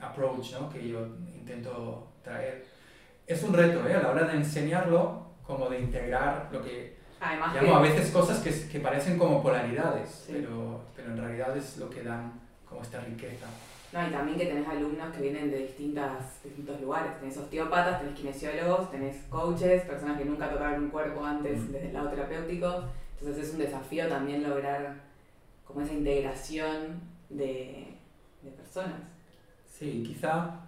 [0.00, 0.68] approach ¿no?
[0.68, 2.64] que yo intento traer.
[3.26, 3.94] Es un reto, ¿eh?
[3.94, 7.74] A la hora de enseñarlo, como de integrar lo que Además llamo que...
[7.74, 10.32] a veces cosas que, que parecen como polaridades, sí.
[10.34, 12.32] pero, pero en realidad es lo que dan
[12.68, 13.46] como esta riqueza.
[13.92, 17.18] No, y también que tenés alumnos que vienen de distintas, distintos lugares.
[17.20, 21.72] Tenés osteópatas, tenés kinesiólogos, tenés coaches, personas que nunca tocaron un cuerpo antes mm.
[21.72, 22.84] desde el lado terapéutico,
[23.18, 24.94] Entonces es un desafío también lograr
[25.66, 27.94] como esa integración de,
[28.42, 29.00] de personas.
[29.66, 30.67] Sí, quizá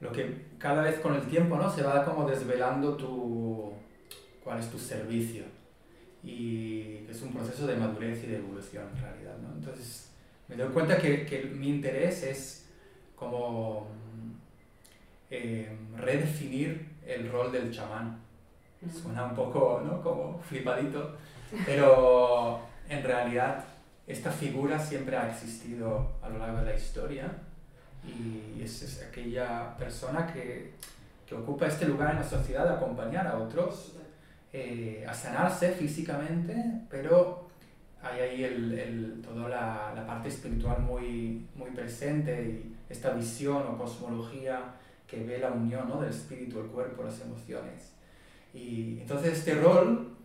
[0.00, 1.70] lo que cada vez con el tiempo ¿no?
[1.70, 3.72] se va como desvelando tu,
[4.44, 5.44] cuál es tu servicio
[6.22, 9.36] y es un proceso de madurez y de evolución en realidad.
[9.38, 9.54] ¿no?
[9.54, 10.10] Entonces
[10.48, 12.66] me doy cuenta que, que mi interés es
[13.14, 13.86] como
[15.30, 18.20] eh, redefinir el rol del chamán.
[18.92, 20.02] Suena un poco ¿no?
[20.02, 21.16] como flipadito,
[21.64, 23.64] pero en realidad
[24.06, 27.32] esta figura siempre ha existido a lo largo de la historia
[28.06, 30.72] y es, aquella persona que,
[31.26, 33.96] que, ocupa este lugar en la sociedad de acompañar a otros
[34.52, 36.54] eh, a sanarse físicamente,
[36.88, 37.48] pero
[38.02, 43.64] hay ahí el, el, toda la, la, parte espiritual muy, muy presente y esta visión
[43.66, 44.74] o cosmología
[45.06, 46.00] que ve la unión ¿no?
[46.00, 47.92] del espíritu, el cuerpo, las emociones.
[48.54, 50.16] Y entonces este rol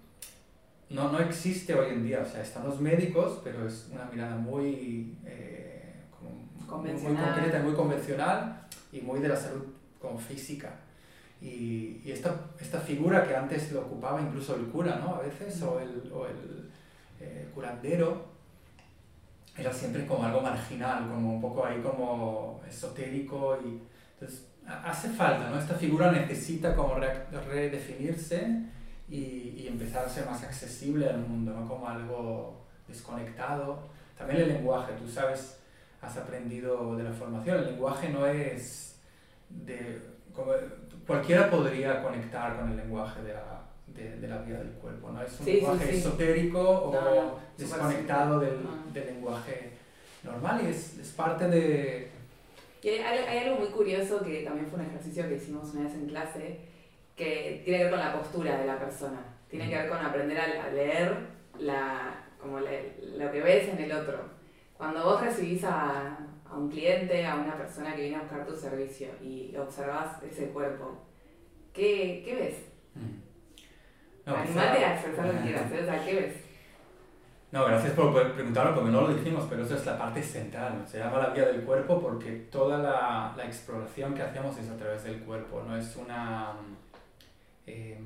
[0.89, 4.35] no, no existe hoy en día, o sea, están los médicos, pero es una mirada
[4.35, 5.50] muy, eh,
[6.77, 9.65] muy concreta, muy convencional y muy de la salud
[9.99, 10.69] como física.
[11.41, 15.15] Y, y, esta, esta figura que antes lo ocupaba incluso el cura, ¿no?
[15.15, 16.69] A veces, o el, o el
[17.19, 18.25] eh, curandero,
[19.57, 23.57] era siempre como algo marginal, como un poco ahí como esotérico.
[23.65, 23.81] Y,
[24.13, 25.59] entonces, hace falta, ¿no?
[25.59, 28.67] Esta figura necesita como redefinirse
[29.09, 33.89] y, y, empezar a ser más accesible al mundo, no como algo desconectado.
[34.15, 35.60] También el lenguaje, tú sabes,
[36.01, 38.99] has aprendido de la formación, el lenguaje no es
[39.49, 40.01] de...
[40.33, 40.53] Como,
[41.05, 45.21] cualquiera podría conectar con el lenguaje de la, de, de la vida del cuerpo, ¿no?
[45.21, 45.97] Es un Sí, lenguaje sí, sí.
[45.99, 48.59] esotérico o No, desconectado del.
[48.65, 48.83] Ah.
[48.93, 49.71] del lenguaje
[50.23, 52.09] normal y es, es parte de...
[52.83, 55.83] Y hay, hay- hay algo muy curioso que también fue un ejercicio que hicimos una
[55.83, 56.59] vez en clase,
[57.15, 59.19] que tiene que ver con la postura de la persona.
[59.49, 61.15] Tiene que ver con aprender a, a leer
[61.59, 64.19] la, como le- lo que ves en el otro.
[64.81, 66.17] Cuando vos recibís a,
[66.49, 70.47] a un cliente, a una persona que viene a buscar tu servicio y observás ese
[70.49, 70.97] cuerpo,
[71.71, 72.55] ¿qué, qué ves?
[74.25, 75.79] No, Animate quizá- a expresar lo que quieras, ¿eh?
[75.83, 76.35] o sea, ¿qué ves?
[77.51, 80.83] No, gracias por por preguntarlo porque no lo dijimos, pero eso es la parte central.
[80.87, 84.77] Se llama la vía del cuerpo porque toda la, la exploración que hacemos es a
[84.77, 86.53] través del cuerpo, no es una
[87.67, 88.01] eh,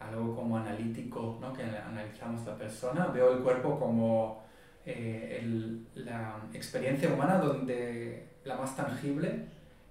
[0.00, 1.52] algo como analítico, ¿no?
[1.52, 3.08] que analizamos la persona.
[3.08, 4.47] Veo el cuerpo como
[4.90, 9.44] eh, el- la experiencia humana donde la más tangible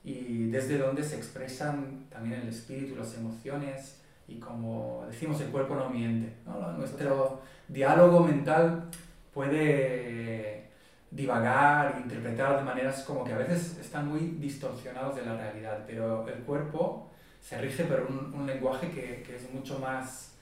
[0.04, 5.76] y desde donde se expresan también el espíritu, las emociones y como decimos el cuerpo
[5.76, 6.34] no miente.
[6.46, 6.72] ¿no?
[6.74, 8.90] Nuestro diálogo mental
[9.34, 10.68] puede
[11.12, 15.84] divagar e interpretar de maneras como que a veces están muy distorsionados de la realidad,
[15.88, 20.34] pero el cuerpo se rige por un, un lenguaje que, que es mucho más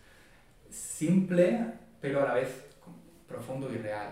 [0.69, 1.65] simple,
[2.01, 2.49] pero a la vez
[3.27, 4.09] profundo y real.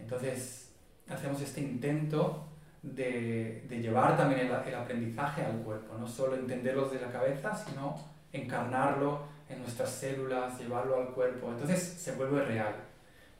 [0.00, 0.72] Entonces,
[1.08, 2.46] hacemos este intento
[2.82, 7.54] de, de llevar también el, el aprendizaje al cuerpo, no solo entenderlos de la cabeza,
[7.54, 7.96] sino
[8.32, 11.50] encarnarlo en nuestras células, llevarlo al cuerpo.
[11.50, 12.74] Entonces se vuelve real.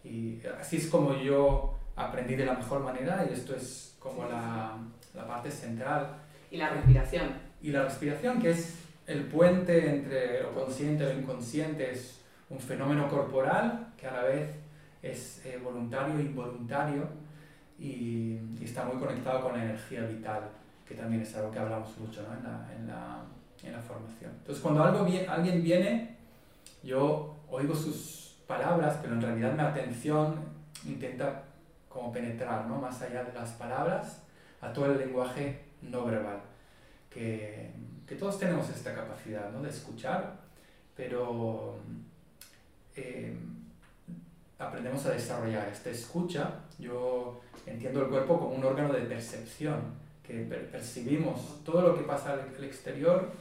[0.04, 4.76] Y así es como yo aprendí de la mejor manera y esto es como la,
[5.14, 6.16] la parte central.
[6.50, 7.30] Y la respiración.
[7.62, 12.58] Y la respiración, que es el puente entre lo consciente y lo inconsciente, es un
[12.58, 14.56] fenómeno corporal que a la vez
[15.02, 17.08] es eh, voluntario e involuntario
[17.78, 20.42] y, está muy conectado con la energía vital,
[20.86, 22.36] que también es algo que hablamos mucho ¿no?
[22.36, 23.22] en, la, en, la,
[23.62, 24.30] en, la, formación.
[24.38, 26.16] Entonces, cuando algo, alguien viene,
[26.82, 30.36] yo oigo sus palabras, pero en realidad mi atención
[30.84, 31.44] intenta
[31.88, 32.76] como penetrar ¿no?
[32.80, 34.22] más allá de las palabras
[34.60, 36.40] a todo el lenguaje no verbal.
[37.08, 37.72] Que,
[38.06, 39.62] que todos tenemos esta capacidad ¿no?
[39.62, 40.34] de escuchar,
[40.94, 41.78] pero
[42.94, 43.36] eh,
[44.60, 46.60] aprendemos a desarrollar esta escucha.
[46.78, 49.80] Yo entiendo el cuerpo como un órgano de percepción,
[50.22, 53.32] que per percibimos todo lo que pasa al, al exterior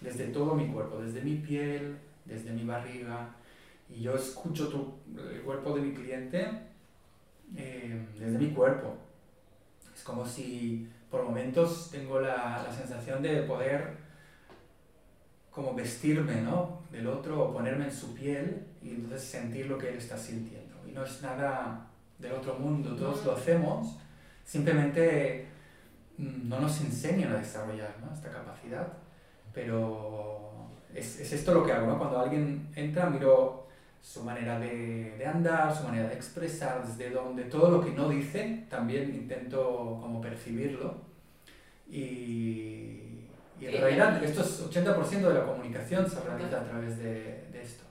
[0.00, 3.30] desde todo mi cuerpo, desde mi piel, desde mi barriga,
[3.88, 6.46] y yo escucho tu, el cuerpo de mi cliente
[7.56, 8.96] eh, desde mi cuerpo.
[9.94, 13.96] Es como si por momentos tengo la, la, sensación de poder
[15.50, 16.82] como vestirme ¿no?
[16.90, 20.65] del otro o ponerme en su piel y entonces sentir lo que él está sintiendo.
[20.88, 21.86] Y no es nada
[22.18, 23.98] del otro mundo, todos lo hacemos,
[24.44, 25.46] simplemente
[26.18, 28.14] no nos enseñan a desarrollar ¿no?
[28.14, 28.86] esta capacidad,
[29.52, 31.98] pero es, es, esto lo que hago, ¿no?
[31.98, 33.66] cuando alguien entra miro
[34.00, 38.08] su manera de, de, andar, su manera de expresar, desde donde todo lo que no
[38.08, 40.94] dice también intento como percibirlo
[41.90, 43.26] y,
[43.60, 47.62] y en realidad esto es 80% de la comunicación se realiza a través de, de
[47.62, 47.84] esto.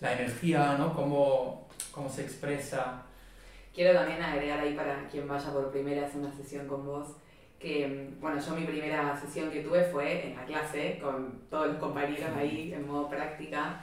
[0.00, 0.94] La energía, ¿no?
[0.94, 1.68] Cómo,
[2.00, 3.02] cómo se expresa.
[3.74, 7.08] Quiero también agregar ahí para quien vaya por primera a una sesión con vos,
[7.58, 11.76] que, bueno, yo mi primera sesión que tuve fue en la clase, con todos los
[11.76, 13.82] compañeros ahí en modo práctica.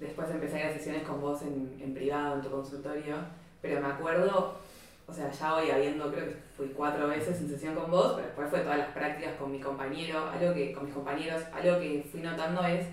[0.00, 3.16] Después empecé a ir a sesiones con vos en, en privado, en tu consultorio,
[3.60, 4.58] pero me acuerdo,
[5.06, 8.26] o sea, ya hoy habiendo, creo que fui cuatro veces en sesión con vos, pero
[8.26, 12.08] después fue todas las prácticas con mi compañero, algo que, con mis compañeros, algo que
[12.10, 12.86] fui notando es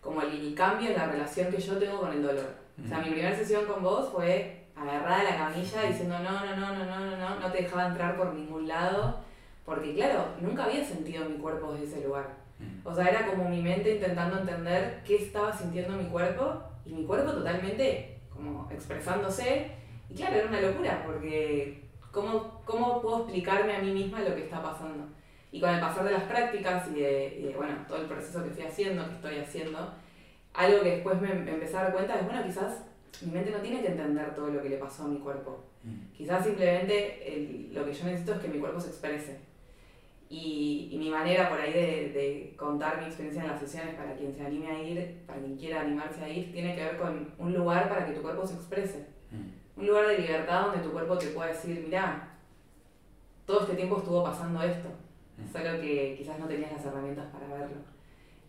[0.00, 2.65] como el cambio en la relación que yo tengo con el dolor.
[2.84, 6.56] O sea, mi primera sesión con vos fue agarrada a la camilla diciendo no, no,
[6.56, 9.20] no, no, no, no, no, no te dejaba entrar por ningún lado,
[9.64, 12.46] porque claro, nunca había sentido mi cuerpo desde ese lugar.
[12.84, 17.04] O sea, era como mi mente intentando entender qué estaba sintiendo mi cuerpo y mi
[17.04, 19.72] cuerpo totalmente como expresándose.
[20.08, 24.44] Y claro, era una locura porque ¿cómo, cómo puedo explicarme a mí misma lo que
[24.44, 25.04] está pasando?
[25.52, 28.66] Y con el pasar de las prácticas y de, bueno, todo el proceso que estoy
[28.66, 29.92] haciendo, que estoy haciendo,
[30.56, 32.82] algo que después me, empecé a dar cuenta es, bueno, quizás
[33.24, 35.64] mi mente no tiene que entender todo lo que le pasó a mi cuerpo.
[35.84, 36.12] Mm.
[36.16, 39.38] Quizás simplemente lo que yo necesito es que mi cuerpo se exprese.
[40.28, 41.80] Y, y mi manera por ahí de,
[42.12, 45.56] de, contar mi experiencia en las sesiones para quien se anime a ir, para quien
[45.56, 48.54] quiera animarse a ir, tiene que ver con un lugar para que tu cuerpo se
[48.54, 49.06] exprese.
[49.30, 49.80] Mm.
[49.80, 52.38] Un lugar de libertad donde tu cuerpo te pueda decir, mira,
[53.44, 54.88] todo este tiempo estuvo pasando esto
[55.52, 57.76] solo que quizás no tenías las herramientas para verlo.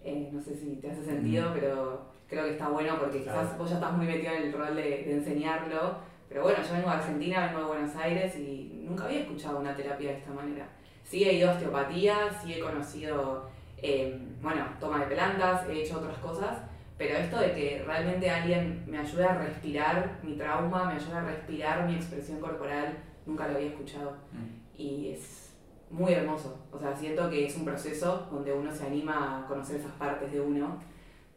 [0.08, 3.70] Eh, no sé si te hace sentido, pero creo que está bueno porque quizás vos
[3.70, 5.98] ya estás muy metido en el rol de, enseñarlo,
[6.30, 9.76] pero bueno, yo vengo de Argentina, vengo de Buenos Aires y nunca había escuchado una
[9.76, 10.66] terapia de esta manera.
[11.04, 13.50] Sí he ido a osteopatía, sí he conocido,
[13.82, 16.58] eh, bueno, toma de plantas, he hecho otras cosas,
[16.98, 21.22] pero esto de que realmente alguien me ayude a respirar mi trauma, me ayude a
[21.26, 24.12] respirar mi expresión corporal, nunca lo había escuchado.
[24.32, 24.82] Mm.
[24.82, 25.47] Y es
[25.90, 26.68] muy hermoso.
[26.72, 30.32] O sea, siento que es un proceso donde uno se anima a conocer esas partes
[30.32, 30.78] de uno,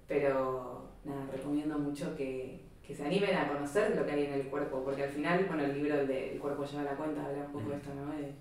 [0.07, 4.47] pero nada, recomiendo mucho que, que se animen a conocer lo que hay en el
[4.49, 7.71] cuerpo, porque al final, bueno, el libro del cuerpo lleva la cuenta habla un poco
[7.71, 8.13] de esto, ¿no?
[8.13, 8.35] De,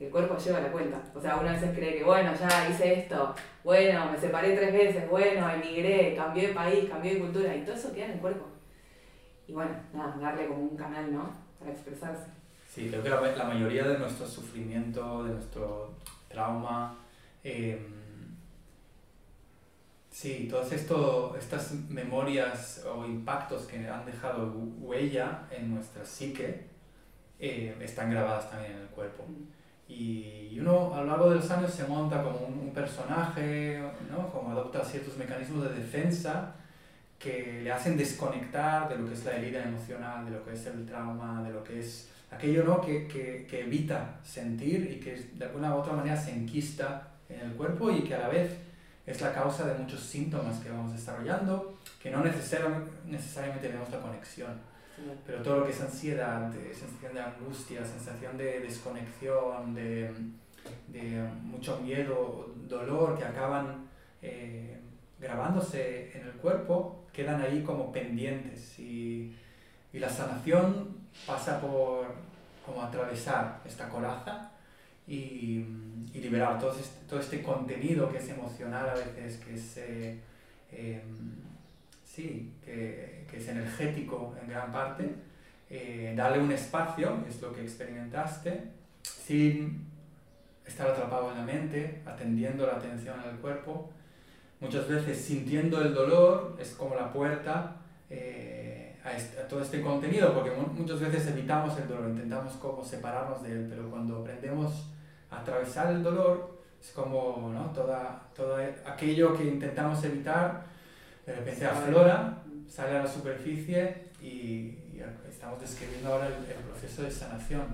[0.00, 1.02] el cuerpo lleva la cuenta.
[1.14, 4.72] O sea, uno a veces cree que, bueno, ya hice esto, bueno, me separé tres
[4.72, 8.18] veces, bueno, emigré, cambié de país, cambié de cultura, y todo eso queda en el
[8.18, 8.46] cuerpo.
[9.46, 11.30] Y bueno, nada, darle como un canal, ¿no?
[11.58, 12.41] Para expresarse.
[12.74, 15.92] Sí, creo que la, la mayoría de nuestro sufrimiento, de nuestro
[16.26, 16.96] trauma,
[17.44, 17.86] eh,
[20.10, 26.64] sí, todas estas memorias o impactos que han dejado huella en nuestra psique
[27.38, 29.26] eh, están grabadas también en el cuerpo.
[29.86, 34.30] Y uno a lo largo de los años se monta como un, un personaje, ¿no?
[34.30, 36.54] como adopta ciertos mecanismos de defensa
[37.18, 40.64] que le hacen desconectar de lo que es la herida emocional, de lo que es
[40.64, 42.80] el trauma, de lo que es aquello ¿no?
[42.80, 47.40] que, que, que, evita sentir y que de alguna u otra manera se enquista en
[47.40, 48.56] el cuerpo y que a la vez
[49.06, 54.00] es la causa de muchos síntomas que vamos desarrollando, que no necesariamente, necesariamente tenemos la
[54.00, 54.72] conexión.
[55.26, 60.12] Pero todo lo que es ansiedad, sensación de angustia, sensación de desconexión, de,
[60.88, 63.88] de mucho miedo, dolor que acaban
[64.20, 64.78] eh,
[65.18, 68.78] grabándose en el cuerpo, quedan ahí como pendientes.
[68.78, 69.34] Y,
[69.92, 72.06] y la sanación pasa por
[72.64, 74.52] como atravesar esta coraza
[75.06, 75.64] y,
[76.12, 80.20] y liberar todo este, todo este contenido que es emocional a veces, que es, eh,
[80.70, 81.32] em,
[82.04, 85.12] sí, que, que, es energético en gran parte,
[85.68, 88.62] eh, darle un espacio, es lo que experimentaste,
[89.02, 89.86] sin
[90.66, 93.90] estar atrapado en la mente, atendiendo la atención al cuerpo,
[94.60, 97.76] muchas veces sintiendo el dolor, es como la puerta.
[98.08, 103.52] Eh, a, todo este contenido, porque muchas veces evitamos el dolor, intentamos como separarnos de
[103.52, 104.90] él, pero cuando aprendemos
[105.30, 107.70] a atravesar el dolor, es como ¿no?
[107.70, 110.64] Toda, todo aquello que intentamos evitar,
[111.26, 112.38] de repente aflora,
[112.68, 114.78] sale a la superficie y,
[115.28, 117.66] estamos describiendo ahora el, proceso de sanación.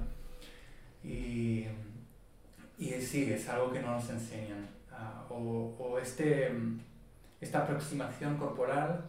[1.05, 1.67] Y,
[2.79, 4.67] y sí, es algo que no nos enseñan.
[4.91, 6.51] Ah, o, o este,
[7.43, 9.05] esta aproximación corporal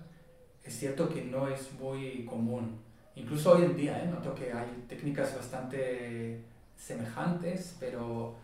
[0.63, 2.79] es cierto que no es muy común.
[3.15, 4.07] Incluso hoy en día, ¿eh?
[4.07, 6.39] noto que hay técnicas bastante
[6.77, 8.35] semejantes, pero,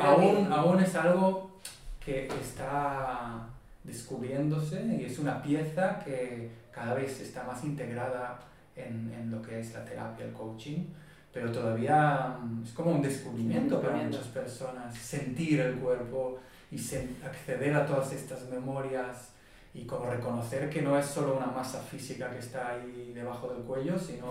[0.00, 1.58] aún, aún es algo
[2.04, 3.46] que está
[3.84, 8.38] descubriéndose y es una pieza que cada vez está más integrada
[8.76, 10.84] en, en lo que es la terapia, el coaching,
[11.32, 16.38] pero todavía mm, es como un descubrimiento para muchas personas, sentir el cuerpo
[16.70, 16.76] y
[17.24, 19.30] acceder a todas estas memorias
[19.72, 23.62] y como reconocer que no es solo una masa física que está ahí debajo del
[23.62, 24.26] cuello, sino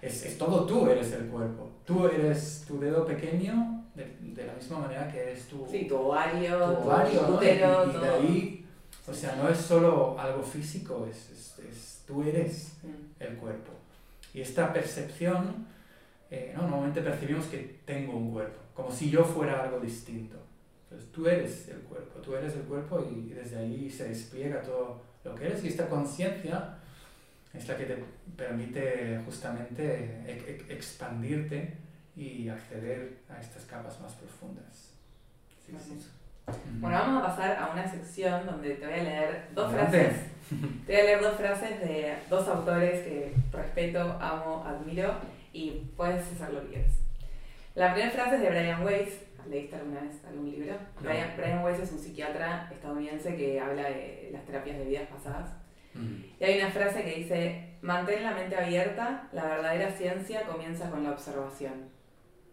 [0.00, 1.68] es, es todo tú eres el cuerpo.
[1.84, 5.96] Tú eres tu dedo pequeño de, de la misma manera que eres tu, sí, tu
[5.96, 7.42] ovario, tu, ovario, ¿no?
[7.42, 8.66] y, de ahí,
[9.06, 13.22] o sea, no es solo algo físico, es, es, es tú eres Mm.
[13.22, 13.72] el cuerpo.
[14.32, 15.66] Y esta percepción,
[16.30, 16.62] eh, ¿no?
[16.62, 20.36] normalmente percibimos que tengo un cuerpo, como si yo fuera algo distinto.
[20.90, 25.02] Entonces tú eres el cuerpo, tú eres el cuerpo y desde ahí se despliega todo
[25.24, 26.76] lo que eres y esta conciencia
[27.52, 28.04] es la que te
[28.36, 29.82] permite justamente
[30.26, 31.76] e- e- expandirte
[32.16, 34.92] y acceder a estas capas más profundas.
[35.66, 36.06] Sí, sí.
[36.80, 39.98] Bueno, vamos a pasar a una sección donde te voy a leer dos Adelante.
[40.04, 40.22] frases.
[40.86, 45.12] Te voy a leer dos frases de dos autores que respeto, amo, admiro
[45.52, 46.92] y puedes hacer lo que quieras.
[47.74, 49.12] La primera frase es de Brian Weiss.
[49.48, 50.72] ¿Leíste alguna vez algún libro?
[50.74, 51.08] No.
[51.08, 55.50] Brian, Brian Weiss es un psiquiatra estadounidense que habla de las terapias de vidas pasadas.
[55.94, 56.22] Mm.
[56.40, 61.02] Y hay una frase que dice, mantén la mente abierta, la verdadera ciencia comienza con
[61.02, 61.88] la observación.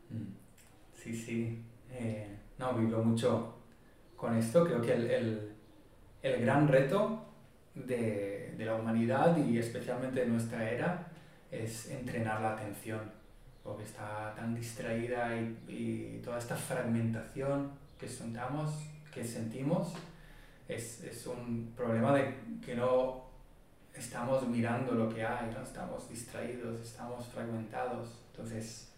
[0.09, 0.33] Mm.
[0.93, 1.63] Sí, sí.
[1.91, 2.27] Eh,
[2.57, 3.57] no, vibro mucho
[4.15, 4.65] con esto.
[4.65, 5.51] Creo que el, el-
[6.23, 7.23] el gran reto
[7.75, 11.07] de, de la humanidad y especialmente de nuestra era
[11.51, 13.11] es entrenar la atención,
[13.65, 18.75] porque está tan distraída y, y toda esta fragmentación que sentamos,
[19.11, 19.93] que sentimos,
[20.67, 23.25] es, es un problema de que no
[23.95, 25.63] estamos mirando lo que hay, ¿no?
[25.63, 28.21] estamos distraídos, estamos fragmentados.
[28.31, 28.91] Entonces,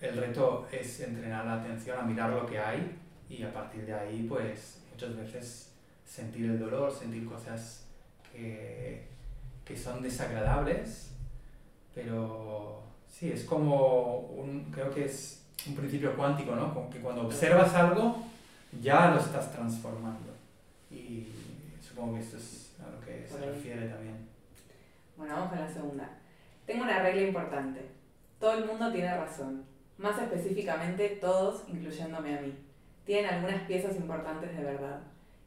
[0.00, 3.94] el reto es entrenar la atención a mirar lo que hay y a partir de
[3.94, 5.72] ahí, pues muchas veces
[6.04, 7.86] sentir el dolor, sentir cosas
[8.32, 9.06] que,
[9.64, 11.12] que son desagradables,
[11.94, 16.72] pero sí, es como un, creo que es un principio cuántico, ¿no?
[16.72, 18.24] Como que cuando observas algo,
[18.80, 20.34] ya lo estás transformando.
[20.90, 21.28] Y
[21.86, 24.28] supongo que esto es a lo que se refiere también.
[25.16, 26.08] Bueno, vamos con la segunda.
[26.66, 27.90] Tengo una regla importante.
[28.38, 29.64] Todo el mundo tiene razón.
[29.98, 32.54] Más específicamente, todos, incluyéndome a mí.
[33.04, 35.00] Tienen algunas piezas importantes de verdad.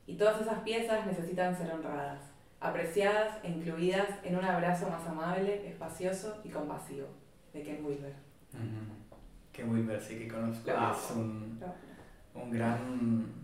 [0.06, 2.22] Y todas esas piezas necesitan ser honradas,
[2.60, 7.08] apreciadas e incluidas en un abrazo más amable, espacioso y compasivo.
[7.54, 8.14] De Ken Wilber.
[8.54, 9.18] Ujú.
[9.52, 10.94] Que Wilber sí que conozco, amo.
[10.96, 11.60] es un,
[12.34, 13.44] un gran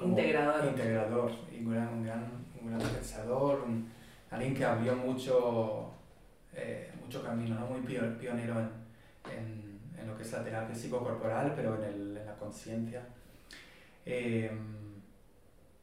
[0.00, 0.64] Integrador.
[0.66, 2.24] integrador y un gran, un gran,
[2.60, 3.88] un gran pensador, un-
[4.30, 5.90] alguien que abrió mucho,
[6.52, 7.66] eh, mucho camino, ¿no?
[7.66, 8.68] muy pio- pionero en,
[9.32, 13.02] en, en lo que es la terapia psicocorporal, pero en, el, en la conciencia.
[14.06, 14.50] Eh,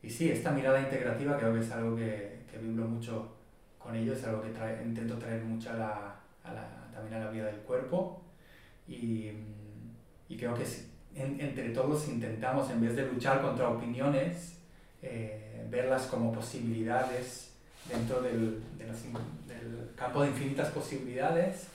[0.04, 3.36] y sí, esta mirada integrativa creo que es algo que, que vibro mucho
[3.80, 7.26] con ellos, es algo que trae- intento traer mucho a la, a la- también a
[7.26, 8.22] la vida del cuerpo
[8.88, 9.32] y,
[10.30, 10.66] y creo que
[11.16, 14.58] en- entre todos intentamos, en vez de luchar contra opiniones,
[15.02, 17.52] eh, verlas como posibilidades
[17.90, 21.68] dentro del, de in- del campo de infinitas posibilidades,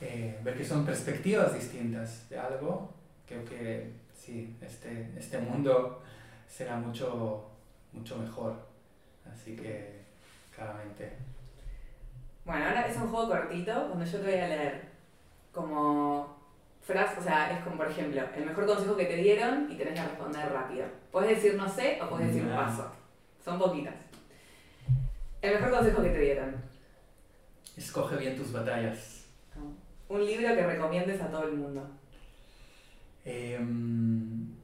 [0.00, 2.92] eh, ver que son perspectivas distintas de algo.
[3.26, 6.02] Creo que sí, este, este mundo
[6.48, 7.50] será mucho,
[7.92, 8.54] mucho mejor.
[9.30, 10.02] Así que,
[10.54, 11.12] claramente.
[12.44, 14.82] Bueno, ahora es un juego cortito donde yo te voy a leer
[15.52, 16.36] como
[16.82, 19.94] frase, o sea, es como por ejemplo, el mejor consejo que te dieron y tenés
[19.94, 20.86] que responder rápido.
[21.10, 22.90] Puedes decir no sé o puedes decir paso.
[23.42, 23.94] Son poquitas.
[25.40, 26.56] El mejor consejo que te dieron.
[27.76, 29.24] Escoge bien tus batallas.
[30.08, 31.86] Un libro que recomiendes a todo el mundo.
[33.24, 34.54] Em,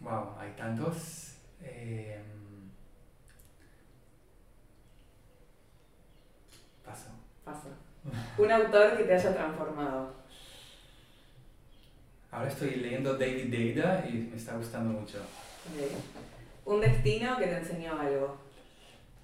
[0.00, 1.36] wow, hay tantos.
[1.62, 2.22] Em,
[7.48, 7.68] paso.
[8.38, 10.12] Un autor que te haya transformado.
[12.30, 15.18] Ahora estoy leyendo David Deida y me está gustando mucho.
[16.64, 18.36] Un destino que te enseñó algo.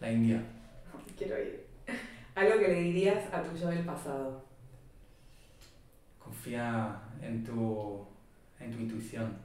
[0.01, 0.43] La India.
[1.19, 1.67] Quiero ir.
[2.35, 4.45] Algo que le dirías a tu yo del pasado.
[6.19, 8.07] Confía en tu,
[8.59, 9.37] en tu intuición.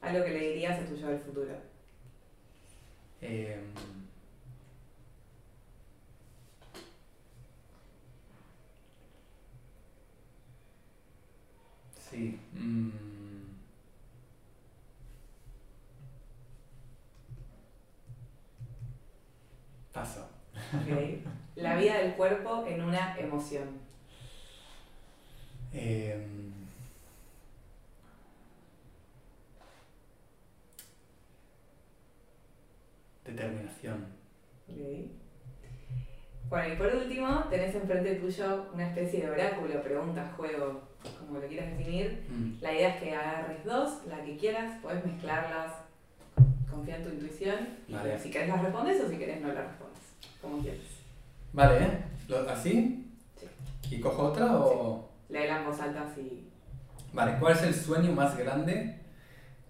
[0.00, 1.56] Algo que le dirías a tu yo del futuro.
[3.20, 3.60] Em,
[12.10, 12.38] sí.
[12.52, 12.90] mm,
[19.92, 20.28] paso.
[20.74, 21.20] Ok.
[21.56, 23.68] La vida del cuerpo en una emoción.
[25.72, 26.52] Em,
[33.24, 34.06] determinación.
[36.48, 40.80] Bueno, y por último, tenés enfrente tuyo una especie de oráculo, pregunta, juego,
[41.20, 42.24] como lo quieras definir.
[42.30, 45.72] Mm, La idea es que agarres dos, la que quieras, puedes mezclarlas,
[46.70, 47.56] confía en tu intuición.
[47.86, 50.00] Y si querés las respondes o si querés no las respondes,
[50.40, 50.80] como quieras.
[51.52, 52.04] Vale, ¿eh?
[52.48, 53.04] ¿Así?
[53.36, 53.96] Sí.
[53.96, 55.08] ¿Y cojo otra o...?
[55.28, 56.48] Léela en voz alta así.
[57.12, 58.98] Vale, ¿cuál es el sueño más grande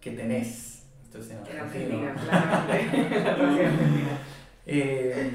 [0.01, 0.85] que tenés?
[1.03, 1.39] Esto es en.
[1.39, 3.19] Argentina, claramente.
[4.71, 5.33] Eh,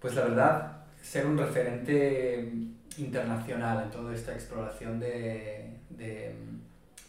[0.00, 2.52] Pues la verdad, ser un referente
[2.98, 6.34] internacional en toda esta exploración de, de,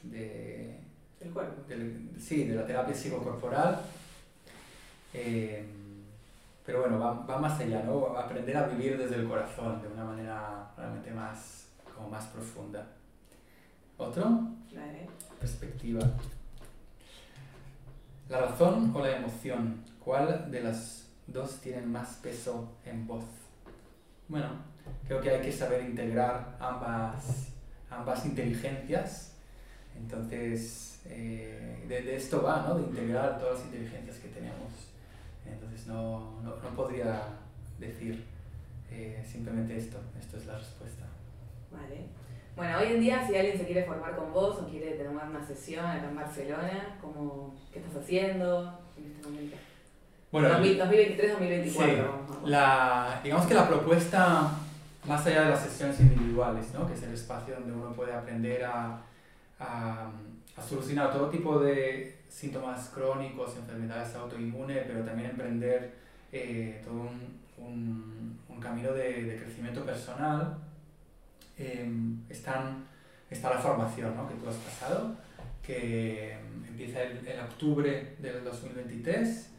[0.03, 0.79] de
[1.19, 1.63] el cuerpo.
[2.17, 3.79] sí, de la terapia psicocorporal.
[5.13, 5.65] Eh,
[6.65, 8.15] pero bueno, va, va, más allá, ¿no?
[8.17, 12.87] Aprender a vivir desde el corazón de una manera realmente más, como más profunda.
[13.97, 14.25] ¿Otro?
[15.39, 16.01] Perspectiva.
[18.29, 23.25] La razón o la emoción, ¿cuál de las dos tienen más peso en voz?
[24.27, 24.47] Bueno,
[25.07, 27.49] creo que hay que saber integrar ambas,
[27.89, 29.33] ambas inteligencias.
[29.97, 32.75] Entonces, eh, de, esto va, ¿no?
[32.75, 34.71] De integrar todas las inteligencias que tenemos.
[35.45, 37.23] Entonces, no, no, no podría
[37.79, 38.25] decir
[38.91, 39.97] eh, simplemente esto.
[40.19, 41.05] Esto es la respuesta.
[41.71, 42.05] Vale.
[42.55, 45.45] Bueno, hoy en día si alguien se quiere formar con vos o quiere tener una
[45.45, 49.55] sesión acá en Barcelona, ¿cómo, ¿qué estás haciendo en este momento?
[50.31, 52.45] Bueno, 2023-2024.
[52.45, 54.51] La, digamos que la propuesta,
[55.07, 56.85] más allá de las sesiones individuales, ¿no?
[56.85, 59.01] que es el espacio donde uno puede aprender a,
[59.59, 60.11] a,
[60.55, 65.95] a solucionar todo tipo de síntomas crónicos, enfermedades autoinmunes, pero también emprender
[66.31, 70.57] eh, todo un, un, un camino de, de, crecimiento personal,
[71.57, 71.89] eh,
[72.29, 72.85] están,
[73.31, 74.29] está la formación ¿no?
[74.29, 75.15] que tú has pasado,
[75.65, 79.49] que empieza en, en octubre del 2023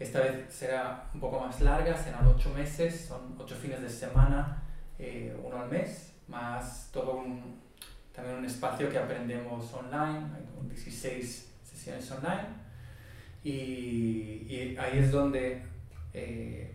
[0.00, 4.62] esta vez será un poco más larga, serán ocho meses, son ocho fines de semana,
[4.98, 7.60] eh, uno al mes, más todo un,
[8.14, 12.48] también un espacio que aprendemos online, hay 16 sesiones online.
[13.44, 15.62] Y, y ahí es donde
[16.14, 16.74] eh,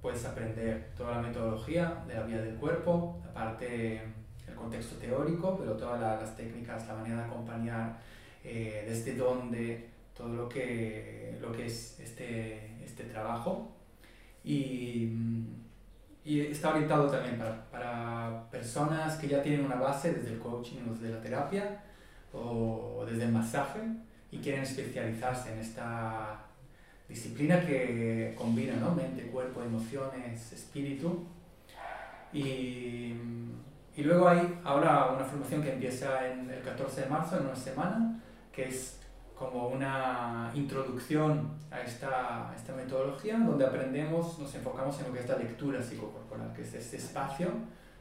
[0.00, 4.00] puedes aprender toda la metodología de la vía del cuerpo, aparte
[4.46, 7.98] el contexto teórico, pero todas las técnicas, la manera de acompañar,
[8.44, 9.90] eh, desde dónde
[10.20, 13.72] todo lo que, lo que es este, este trabajo.
[14.44, 15.12] Y,
[16.24, 20.78] y, está orientado también para, para, personas que ya tienen una base desde el coaching
[20.88, 21.82] o desde la terapia
[22.32, 23.80] o desde el masaje
[24.30, 26.46] y quieren especializarse en esta
[27.08, 28.94] disciplina que combina ¿no?
[28.94, 31.26] mente, cuerpo, emociones, espíritu.
[32.32, 33.14] Y,
[33.96, 37.56] y luego hay ahora una formación que empieza en el 14 de marzo, en una
[37.56, 38.20] semana,
[38.52, 38.99] que es
[39.40, 45.28] como una introducción a esta, esta, metodología donde aprendemos, nos enfocamos en lo que es
[45.30, 47.48] la lectura psicocorporal, que es este espacio,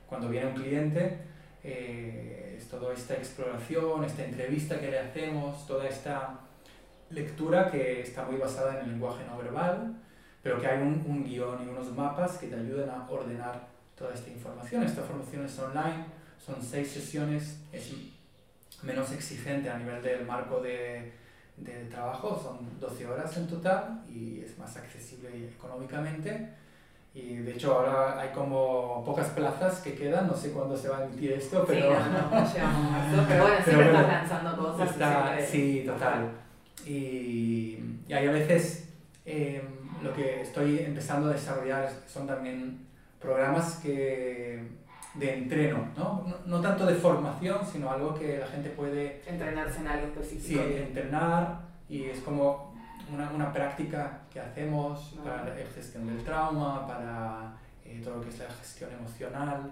[0.05, 1.21] cuando viene un cliente,
[1.63, 6.41] eh, es toda esta exploración, esta entrevista que le hacemos, toda esta
[7.09, 9.95] lectura que está muy basada en el lenguaje no verbal,
[10.43, 13.65] pero que hay un, un guion y unos mapas que te ayudan a ordenar
[13.95, 14.83] toda esta información.
[14.83, 16.03] Esta formación es online,
[16.45, 17.93] son seis sesiones, es
[18.83, 21.28] menos exigente a nivel del marco de
[21.59, 26.49] de trabajo, son 12 horas en total y es más accesible económicamente.
[27.13, 30.99] Y de hecho ahora hay como pocas plazas que quedan, no sé cuándo se va
[30.99, 31.89] a emitir esto, pero...
[31.89, 35.49] Sí, no, no, no pero bueno, siempre estás lanzando cosas.
[35.49, 36.29] Sí, total.
[36.85, 38.89] Y, y hay a veces
[39.25, 39.61] eh,
[40.01, 42.87] lo que estoy empezando a desarrollar son también
[43.19, 44.63] programas que
[45.15, 46.25] de entreno, ¿no?
[46.27, 46.35] ¿no?
[46.45, 46.61] ¿no?
[46.61, 49.21] tanto de formación, sino algo que la gente puede...
[49.25, 50.61] Entrenarse en algo específico.
[50.63, 52.73] Sí, entrenar y es como
[53.11, 57.53] una, una práctica que hacemos para la gestión del trauma, para
[57.83, 59.71] eh, todo lo que es la gestión emocional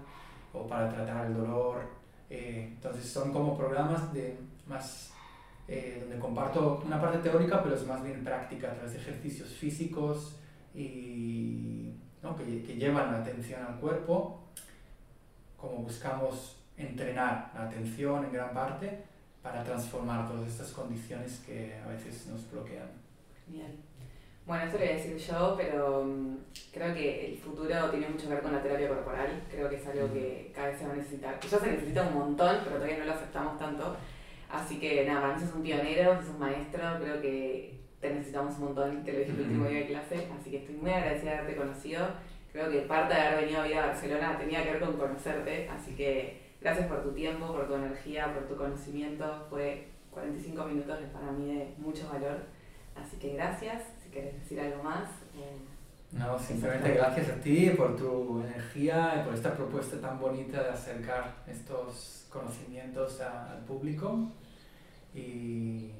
[0.52, 1.82] o para tratar el dolor.
[2.28, 4.36] Eh, entonces son como programas de
[4.66, 5.12] más
[5.68, 9.50] eh, donde comparto una parte teórica, pero es más bien práctica a través de ejercicios
[9.50, 10.36] físicos
[10.74, 12.36] y ¿no?
[12.36, 14.47] que, que llevan la atención al cuerpo
[15.58, 19.04] como buscamos entrenar la atención en gran parte
[19.42, 22.88] para transformar todas estas condiciones que a veces nos bloquean.
[23.46, 23.88] Bien.
[24.46, 26.38] Bueno, eso lo voy a decir yo, pero um,
[26.72, 29.42] creo que el futuro tiene mucho que ver con la terapia corporal.
[29.50, 31.38] Creo que es algo que cada vez se va a necesitar.
[31.40, 33.96] Ya se necesita un montón, pero todavía no lo aceptamos tanto.
[34.48, 38.56] Así que nada, para mí sos un pionero, sos un maestro, creo que te necesitamos
[38.58, 41.32] un montón, te lo dije el último día de clase, así que estoy muy agradecida
[41.32, 42.06] de haberte conocido
[42.58, 45.68] creo que parte de haber venido a vivir a Barcelona tenía que ver con conocerte,
[45.68, 50.98] así que gracias por tu tiempo, por tu energía, por tu conocimiento, fue 45 minutos
[51.12, 52.46] para mí de mucho valor,
[52.96, 55.08] así que gracias, si quieres decir algo más.
[55.36, 55.58] Eh,
[56.10, 60.70] no, simplemente gracias a ti por tu energía y por esta propuesta tan bonita de
[60.70, 64.32] acercar estos conocimientos al público.
[65.14, 65.92] Y